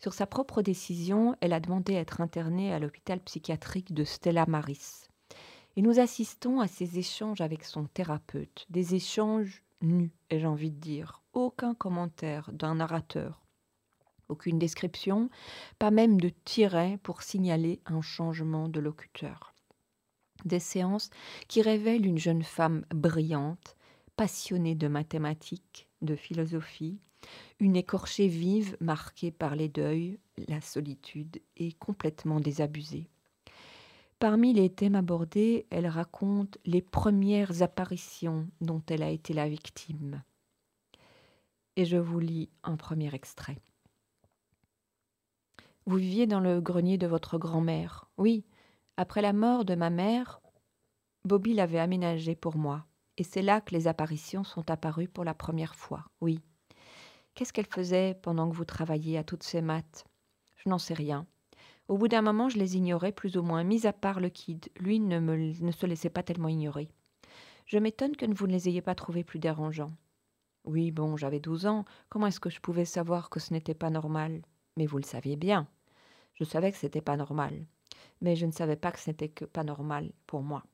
Sur 0.00 0.12
sa 0.12 0.26
propre 0.26 0.60
décision, 0.60 1.34
elle 1.40 1.54
a 1.54 1.60
demandé 1.60 1.96
à 1.96 2.00
être 2.00 2.20
internée 2.20 2.74
à 2.74 2.78
l'hôpital 2.78 3.20
psychiatrique 3.20 3.94
de 3.94 4.04
Stella 4.04 4.44
Maris. 4.46 5.08
Et 5.76 5.82
nous 5.82 6.00
assistons 6.00 6.60
à 6.60 6.68
ces 6.68 6.98
échanges 6.98 7.42
avec 7.42 7.62
son 7.62 7.84
thérapeute, 7.84 8.66
des 8.70 8.94
échanges 8.94 9.62
nus, 9.82 10.10
ai-je 10.30 10.46
envie 10.46 10.70
de 10.70 10.80
dire. 10.80 11.22
Aucun 11.34 11.74
commentaire 11.74 12.50
d'un 12.52 12.76
narrateur, 12.76 13.44
aucune 14.28 14.58
description, 14.58 15.28
pas 15.78 15.90
même 15.90 16.18
de 16.18 16.30
tiret 16.44 16.98
pour 17.02 17.22
signaler 17.22 17.80
un 17.84 18.00
changement 18.00 18.68
de 18.68 18.80
locuteur. 18.80 19.54
Des 20.46 20.60
séances 20.60 21.10
qui 21.48 21.60
révèlent 21.60 22.06
une 22.06 22.18
jeune 22.18 22.42
femme 22.42 22.86
brillante, 22.94 23.76
passionnée 24.16 24.74
de 24.74 24.88
mathématiques, 24.88 25.88
de 26.00 26.16
philosophie, 26.16 26.98
une 27.58 27.76
écorchée 27.76 28.28
vive 28.28 28.76
marquée 28.80 29.30
par 29.30 29.56
les 29.56 29.68
deuils, 29.68 30.18
la 30.48 30.60
solitude 30.60 31.42
et 31.56 31.72
complètement 31.72 32.40
désabusée. 32.40 33.10
Parmi 34.18 34.54
les 34.54 34.70
thèmes 34.70 34.94
abordés, 34.94 35.66
elle 35.70 35.86
raconte 35.86 36.56
les 36.64 36.80
premières 36.80 37.60
apparitions 37.62 38.48
dont 38.62 38.82
elle 38.88 39.02
a 39.02 39.10
été 39.10 39.34
la 39.34 39.46
victime. 39.46 40.22
Et 41.76 41.84
je 41.84 41.98
vous 41.98 42.18
lis 42.18 42.48
un 42.62 42.76
premier 42.76 43.14
extrait. 43.14 43.58
Vous 45.84 45.96
viviez 45.96 46.26
dans 46.26 46.40
le 46.40 46.62
grenier 46.62 46.96
de 46.96 47.06
votre 47.06 47.36
grand-mère. 47.36 48.08
Oui, 48.16 48.46
après 48.96 49.20
la 49.20 49.34
mort 49.34 49.66
de 49.66 49.74
ma 49.74 49.90
mère, 49.90 50.40
Bobby 51.26 51.52
l'avait 51.52 51.78
aménagé 51.78 52.34
pour 52.34 52.56
moi. 52.56 52.86
Et 53.18 53.22
c'est 53.22 53.42
là 53.42 53.60
que 53.60 53.74
les 53.74 53.86
apparitions 53.86 54.44
sont 54.44 54.70
apparues 54.70 55.08
pour 55.08 55.24
la 55.24 55.34
première 55.34 55.74
fois. 55.74 56.06
Oui. 56.22 56.40
Qu'est-ce 57.34 57.52
qu'elle 57.52 57.66
faisait 57.66 58.14
pendant 58.14 58.48
que 58.48 58.56
vous 58.56 58.64
travailliez 58.64 59.18
à 59.18 59.24
toutes 59.24 59.42
ces 59.42 59.60
maths? 59.60 60.06
Je 60.56 60.70
n'en 60.70 60.78
sais 60.78 60.94
rien. 60.94 61.26
Au 61.88 61.96
bout 61.96 62.08
d'un 62.08 62.22
moment, 62.22 62.48
je 62.48 62.58
les 62.58 62.76
ignorais 62.76 63.12
plus 63.12 63.36
ou 63.36 63.42
moins, 63.42 63.62
mis 63.62 63.86
à 63.86 63.92
part 63.92 64.18
le 64.18 64.28
kid. 64.28 64.68
Lui 64.78 64.98
ne, 64.98 65.52
se 65.70 65.86
laissait 65.86 66.10
pas 66.10 66.22
tellement 66.22 66.48
ignorer. 66.48 66.88
Je 67.66 67.78
m'étonne 67.78 68.16
que 68.16 68.26
vous 68.26 68.46
ne 68.46 68.52
les 68.52 68.68
ayez 68.68 68.82
pas 68.82 68.94
trouvés 68.94 69.24
plus 69.24 69.38
dérangeants. 69.38 69.92
Oui, 70.64 70.90
bon, 70.90 71.16
j'avais 71.16 71.38
douze 71.38 71.66
ans. 71.66 71.84
Comment 72.08 72.26
est-ce 72.26 72.40
que 72.40 72.50
je 72.50 72.60
pouvais 72.60 72.84
savoir 72.84 73.30
que 73.30 73.38
ce 73.38 73.52
n'était 73.52 73.74
pas 73.74 73.90
normal? 73.90 74.42
Mais 74.76 74.86
vous 74.86 74.98
le 74.98 75.04
saviez 75.04 75.36
bien. 75.36 75.68
Je 76.34 76.44
savais 76.44 76.72
que 76.72 76.78
ce 76.78 76.86
n'était 76.86 77.00
pas 77.00 77.16
normal. 77.16 77.64
Mais 78.20 78.34
je 78.34 78.46
ne 78.46 78.52
savais 78.52 78.76
pas 78.76 78.90
que 78.90 78.98
ce 78.98 79.10
n'était 79.10 79.28
pas 79.28 79.62
normal 79.62 80.10
pour 80.26 80.42
moi. 80.42 80.64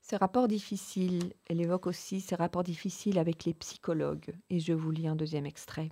Ces 0.00 0.16
rapports 0.16 0.46
difficiles, 0.46 1.32
elle 1.46 1.60
évoque 1.60 1.88
aussi 1.88 2.20
ces 2.20 2.36
rapports 2.36 2.62
difficiles 2.62 3.18
avec 3.18 3.44
les 3.44 3.54
psychologues, 3.54 4.36
et 4.50 4.60
je 4.60 4.72
vous 4.72 4.92
lis 4.92 5.08
un 5.08 5.16
deuxième 5.16 5.46
extrait. 5.46 5.90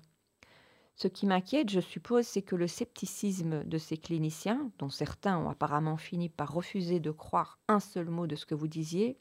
Ce 0.97 1.09
qui 1.09 1.27
m'inquiète, 1.27 1.71
je 1.71 1.81
suppose, 1.81 2.25
c'est 2.25 2.43
que 2.43 2.55
le 2.55 2.69
scepticisme 2.69 3.65
de 3.65 3.79
ces 3.79 3.97
cliniciens, 3.97 4.71
dont 4.79 4.91
certains 4.91 5.39
ont 5.39 5.51
apparemment 5.51 5.97
fini 5.97 6.29
par 6.29 6.53
refuser 6.53 7.01
de 7.01 7.11
croire 7.11 7.59
un 7.67 7.81
seul 7.81 8.09
mot 8.09 8.29
de 8.29 8.37
ce 8.37 8.47
que 8.47 8.55
vous 8.55 8.69
disiez, 8.69 9.19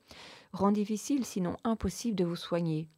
rend 0.52 0.72
difficile, 0.72 1.26
sinon 1.26 1.58
impossible, 1.64 2.16
de 2.16 2.26
vous 2.26 2.36
soigner. 2.36 2.90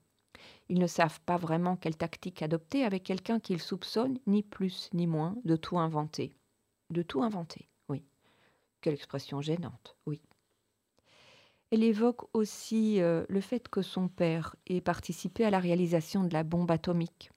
Ils 0.68 0.80
ne 0.80 0.88
savent 0.88 1.22
pas 1.22 1.38
vraiment 1.38 1.78
quelle 1.78 1.96
tactique 1.96 2.42
adopter 2.42 2.84
avec 2.84 3.04
quelqu'un 3.04 3.40
qu'ils 3.40 3.62
soupçonnent, 3.62 4.20
ni 4.28 4.44
plus 4.44 4.90
ni 4.94 5.08
moins, 5.08 5.38
de 5.46 5.56
tout 5.56 5.80
inventer. 5.80 6.36
De 6.90 7.02
tout 7.02 7.24
inventer, 7.24 7.70
oui. 7.88 8.04
Quelle 8.82 8.94
expression 8.94 9.42
gênante, 9.42 9.96
oui. 10.06 10.22
Elle 11.72 11.84
évoque 11.84 12.28
aussi 12.36 13.02
euh, 13.02 13.26
le 13.30 13.42
fait 13.42 13.70
que 13.70 13.82
son 13.82 14.08
père 14.08 14.56
ait 14.68 14.82
participé 14.82 15.46
à 15.46 15.50
la 15.50 15.60
réalisation 15.60 16.24
de 16.24 16.34
la 16.34 16.44
bombe 16.44 16.72
atomique. 16.72 17.32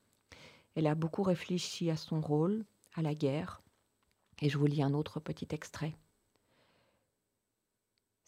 Elle 0.74 0.87
a 0.87 0.94
beaucoup 0.94 1.22
réfléchi 1.22 1.90
à 1.90 1.96
son 1.96 2.20
rôle, 2.20 2.64
à 2.94 3.02
la 3.02 3.14
guerre, 3.14 3.61
et 4.40 4.48
je 4.48 4.59
vous 4.59 4.66
lis 4.66 4.83
un 4.83 4.94
autre 4.94 5.20
petit 5.20 5.48
extrait. 5.50 5.94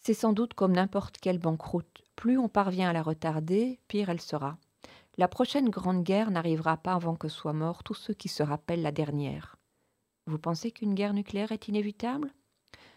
C'est 0.02 0.14
sans 0.14 0.32
doute 0.32 0.54
comme 0.54 0.72
n'importe 0.72 1.18
quelle 1.18 1.38
banqueroute. 1.38 2.02
Plus 2.16 2.38
on 2.38 2.48
parvient 2.48 2.90
à 2.90 2.92
la 2.92 3.02
retarder, 3.02 3.78
pire 3.86 4.08
elle 4.08 4.20
sera. 4.20 4.56
La 5.18 5.28
prochaine 5.28 5.68
grande 5.68 6.02
guerre 6.02 6.30
n'arrivera 6.30 6.78
pas 6.78 6.94
avant 6.94 7.14
que 7.14 7.28
soient 7.28 7.52
morts 7.52 7.82
tous 7.82 7.94
ceux 7.94 8.14
qui 8.14 8.28
se 8.28 8.42
rappellent 8.42 8.82
la 8.82 8.92
dernière. 8.92 9.56
Vous 10.26 10.38
pensez 10.38 10.70
qu'une 10.70 10.94
guerre 10.94 11.12
nucléaire 11.12 11.52
est 11.52 11.68
inévitable? 11.68 12.32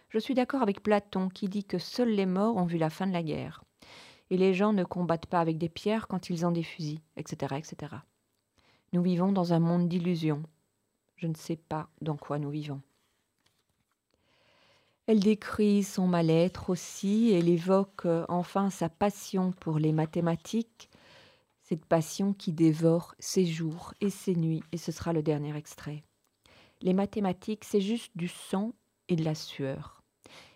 Je 0.09 0.19
suis 0.19 0.33
d'accord 0.33 0.61
avec 0.61 0.81
Platon 0.81 1.27
qui 1.27 1.49
dit 1.49 1.65
que 1.65 1.79
seuls 1.79 2.11
les 2.13 2.25
morts 2.25 2.55
ont 2.55 2.65
vu 2.65 2.77
la 2.77 2.89
fin 2.89 3.07
de 3.07 3.13
la 3.13 3.23
guerre. 3.23 3.63
Et 4.29 4.37
les 4.37 4.53
gens 4.53 4.71
ne 4.71 4.83
combattent 4.83 5.25
pas 5.25 5.41
avec 5.41 5.57
des 5.57 5.69
pierres 5.69 6.07
quand 6.07 6.29
ils 6.29 6.45
ont 6.45 6.51
des 6.51 6.63
fusils, 6.63 7.01
etc. 7.17 7.55
etc. 7.57 7.95
Nous 8.93 9.01
vivons 9.01 9.31
dans 9.31 9.53
un 9.53 9.59
monde 9.59 9.89
d'illusions. 9.89 10.43
Je 11.15 11.25
ne 11.25 11.33
sais 11.33 11.55
pas 11.55 11.89
dans 12.01 12.15
quoi 12.15 12.37
nous 12.37 12.51
vivons. 12.51 12.79
Elle 15.07 15.19
décrit 15.19 15.81
son 15.81 16.05
mal-être 16.05 16.69
aussi, 16.69 17.31
elle 17.33 17.49
évoque 17.49 18.05
euh, 18.05 18.23
enfin 18.29 18.69
sa 18.69 18.89
passion 18.89 19.51
pour 19.51 19.79
les 19.79 19.91
mathématiques, 19.91 20.91
cette 21.63 21.85
passion 21.85 22.33
qui 22.33 22.53
dévore 22.53 23.15
ses 23.17 23.47
jours 23.47 23.95
et 23.99 24.11
ses 24.11 24.35
nuits, 24.35 24.63
et 24.71 24.77
ce 24.77 24.91
sera 24.91 25.11
le 25.11 25.23
dernier 25.23 25.57
extrait. 25.57 26.03
Les 26.81 26.93
mathématiques, 26.93 27.65
c'est 27.65 27.81
juste 27.81 28.11
du 28.15 28.27
sang 28.27 28.73
et 29.09 29.15
de 29.15 29.25
la 29.25 29.35
sueur. 29.35 30.03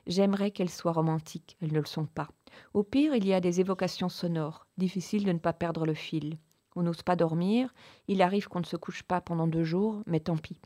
J'aimerais 0.05 0.51
qu'elles 0.51 0.69
soient 0.69 0.93
romantiques, 0.93 1.57
elles 1.59 1.73
ne 1.73 1.79
le 1.79 1.85
sont 1.85 2.05
pas. 2.05 2.29
Au 2.75 2.83
pire, 2.83 3.15
il 3.15 3.25
y 3.25 3.33
a 3.33 3.41
des 3.41 3.59
évocations 3.59 4.09
sonores, 4.09 4.67
difficile 4.77 5.25
de 5.25 5.31
ne 5.31 5.39
pas 5.39 5.53
perdre 5.53 5.87
le 5.87 5.95
fil. 5.95 6.37
On 6.77 6.83
n'ose 6.83 7.01
pas 7.01 7.15
dormir, 7.15 7.73
il 8.07 8.21
arrive 8.21 8.49
qu'on 8.49 8.59
ne 8.59 8.65
se 8.65 8.77
couche 8.77 9.01
pas 9.01 9.19
pendant 9.19 9.47
deux 9.47 9.63
jours, 9.63 10.03
mais 10.05 10.19
tant 10.19 10.37
pis. 10.37 10.61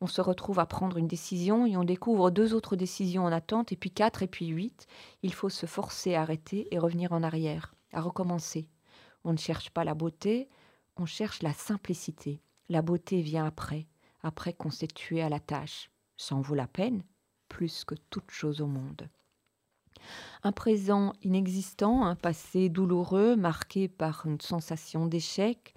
On 0.00 0.08
se 0.08 0.20
retrouve 0.20 0.58
à 0.58 0.66
prendre 0.66 0.96
une 0.96 1.06
décision 1.06 1.64
et 1.64 1.76
on 1.76 1.84
découvre 1.84 2.32
deux 2.32 2.54
autres 2.54 2.74
décisions 2.74 3.24
en 3.24 3.30
attente, 3.30 3.70
et 3.70 3.76
puis 3.76 3.92
quatre, 3.92 4.24
et 4.24 4.26
puis 4.26 4.48
huit. 4.48 4.88
Il 5.22 5.32
faut 5.32 5.48
se 5.48 5.66
forcer 5.66 6.16
à 6.16 6.22
arrêter 6.22 6.66
et 6.74 6.80
revenir 6.80 7.12
en 7.12 7.22
arrière, 7.22 7.76
à 7.92 8.00
recommencer. 8.00 8.68
On 9.22 9.30
ne 9.30 9.38
cherche 9.38 9.70
pas 9.70 9.84
la 9.84 9.94
beauté, 9.94 10.48
on 10.96 11.06
cherche 11.06 11.40
la 11.40 11.52
simplicité. 11.52 12.42
La 12.68 12.82
beauté 12.82 13.20
vient 13.20 13.46
après, 13.46 13.86
après 14.24 14.54
qu'on 14.54 14.72
s'est 14.72 14.88
tué 14.88 15.22
à 15.22 15.28
la 15.28 15.38
tâche. 15.38 15.88
Ça 16.16 16.34
en 16.34 16.40
vaut 16.40 16.56
la 16.56 16.66
peine, 16.66 17.04
plus 17.48 17.84
que 17.84 17.94
toute 18.10 18.32
chose 18.32 18.60
au 18.60 18.66
monde. 18.66 19.08
Un 20.42 20.52
présent 20.52 21.12
inexistant, 21.22 22.04
un 22.04 22.16
passé 22.16 22.68
douloureux 22.68 23.36
marqué 23.36 23.88
par 23.88 24.26
une 24.26 24.40
sensation 24.40 25.06
d'échec, 25.06 25.74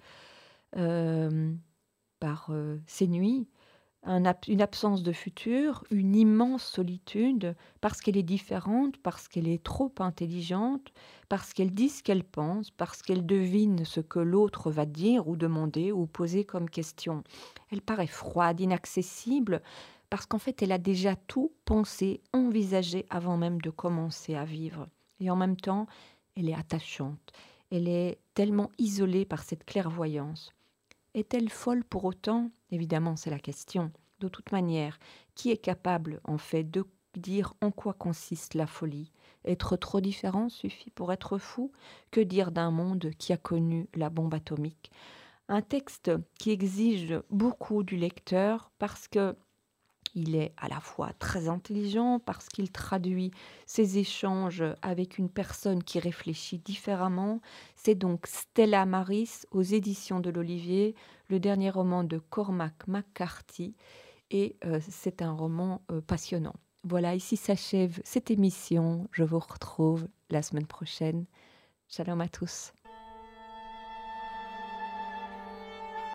euh, 0.76 1.52
par 2.20 2.48
euh, 2.50 2.78
ces 2.86 3.06
nuits, 3.08 3.48
une 4.06 4.62
absence 4.62 5.02
de 5.02 5.12
futur, 5.12 5.84
une 5.90 6.14
immense 6.16 6.64
solitude, 6.64 7.54
parce 7.80 8.00
qu'elle 8.00 8.16
est 8.16 8.22
différente, 8.22 8.96
parce 8.98 9.28
qu'elle 9.28 9.48
est 9.48 9.62
trop 9.62 9.92
intelligente, 9.98 10.92
parce 11.28 11.52
qu'elle 11.52 11.74
dit 11.74 11.88
ce 11.88 12.02
qu'elle 12.02 12.24
pense, 12.24 12.70
parce 12.70 13.02
qu'elle 13.02 13.26
devine 13.26 13.84
ce 13.84 14.00
que 14.00 14.20
l'autre 14.20 14.70
va 14.70 14.86
dire 14.86 15.28
ou 15.28 15.36
demander 15.36 15.92
ou 15.92 16.06
poser 16.06 16.44
comme 16.44 16.70
question. 16.70 17.22
Elle 17.70 17.82
paraît 17.82 18.06
froide, 18.06 18.60
inaccessible, 18.60 19.62
parce 20.10 20.26
qu'en 20.26 20.38
fait 20.38 20.62
elle 20.62 20.72
a 20.72 20.78
déjà 20.78 21.16
tout 21.16 21.52
pensé, 21.64 22.20
envisagé 22.32 23.06
avant 23.10 23.36
même 23.36 23.60
de 23.60 23.70
commencer 23.70 24.34
à 24.34 24.44
vivre. 24.44 24.88
Et 25.20 25.30
en 25.30 25.36
même 25.36 25.56
temps, 25.56 25.86
elle 26.36 26.48
est 26.48 26.54
attachante, 26.54 27.32
elle 27.70 27.88
est 27.88 28.18
tellement 28.34 28.70
isolée 28.78 29.24
par 29.24 29.42
cette 29.42 29.64
clairvoyance. 29.64 30.52
Est-elle 31.14 31.48
folle 31.48 31.84
pour 31.84 32.04
autant? 32.04 32.50
Évidemment, 32.70 33.16
c'est 33.16 33.30
la 33.30 33.38
question. 33.38 33.90
De 34.20 34.28
toute 34.28 34.52
manière, 34.52 34.98
qui 35.34 35.50
est 35.50 35.56
capable, 35.56 36.20
en 36.24 36.38
fait, 36.38 36.64
de 36.64 36.84
dire 37.16 37.54
en 37.60 37.70
quoi 37.70 37.94
consiste 37.94 38.54
la 38.54 38.66
folie? 38.66 39.10
Être 39.44 39.76
trop 39.76 40.00
différent 40.00 40.48
suffit 40.48 40.90
pour 40.90 41.12
être 41.12 41.38
fou? 41.38 41.72
Que 42.10 42.20
dire 42.20 42.52
d'un 42.52 42.70
monde 42.70 43.10
qui 43.18 43.32
a 43.32 43.36
connu 43.36 43.88
la 43.94 44.10
bombe 44.10 44.34
atomique? 44.34 44.90
Un 45.48 45.62
texte 45.62 46.10
qui 46.38 46.50
exige 46.50 47.18
beaucoup 47.30 47.82
du 47.82 47.96
lecteur 47.96 48.70
parce 48.78 49.08
que 49.08 49.34
il 50.18 50.34
est 50.34 50.52
à 50.56 50.68
la 50.68 50.80
fois 50.80 51.12
très 51.18 51.48
intelligent 51.48 52.18
parce 52.18 52.48
qu'il 52.48 52.70
traduit 52.72 53.30
ses 53.66 53.98
échanges 53.98 54.64
avec 54.82 55.18
une 55.18 55.28
personne 55.28 55.82
qui 55.82 56.00
réfléchit 56.00 56.58
différemment. 56.58 57.40
C'est 57.76 57.94
donc 57.94 58.26
Stella 58.26 58.84
Maris 58.84 59.42
aux 59.52 59.62
éditions 59.62 60.20
de 60.20 60.30
l'Olivier, 60.30 60.94
le 61.28 61.38
dernier 61.38 61.70
roman 61.70 62.04
de 62.04 62.18
Cormac 62.18 62.86
McCarthy, 62.88 63.74
et 64.30 64.56
euh, 64.64 64.80
c'est 64.88 65.22
un 65.22 65.32
roman 65.32 65.82
euh, 65.90 66.00
passionnant. 66.00 66.54
Voilà, 66.84 67.14
ici 67.14 67.36
s'achève 67.36 68.00
cette 68.04 68.30
émission. 68.30 69.08
Je 69.12 69.24
vous 69.24 69.38
retrouve 69.38 70.08
la 70.30 70.42
semaine 70.42 70.66
prochaine. 70.66 71.26
Shalom 71.88 72.20
à 72.20 72.28
tous. 72.28 72.72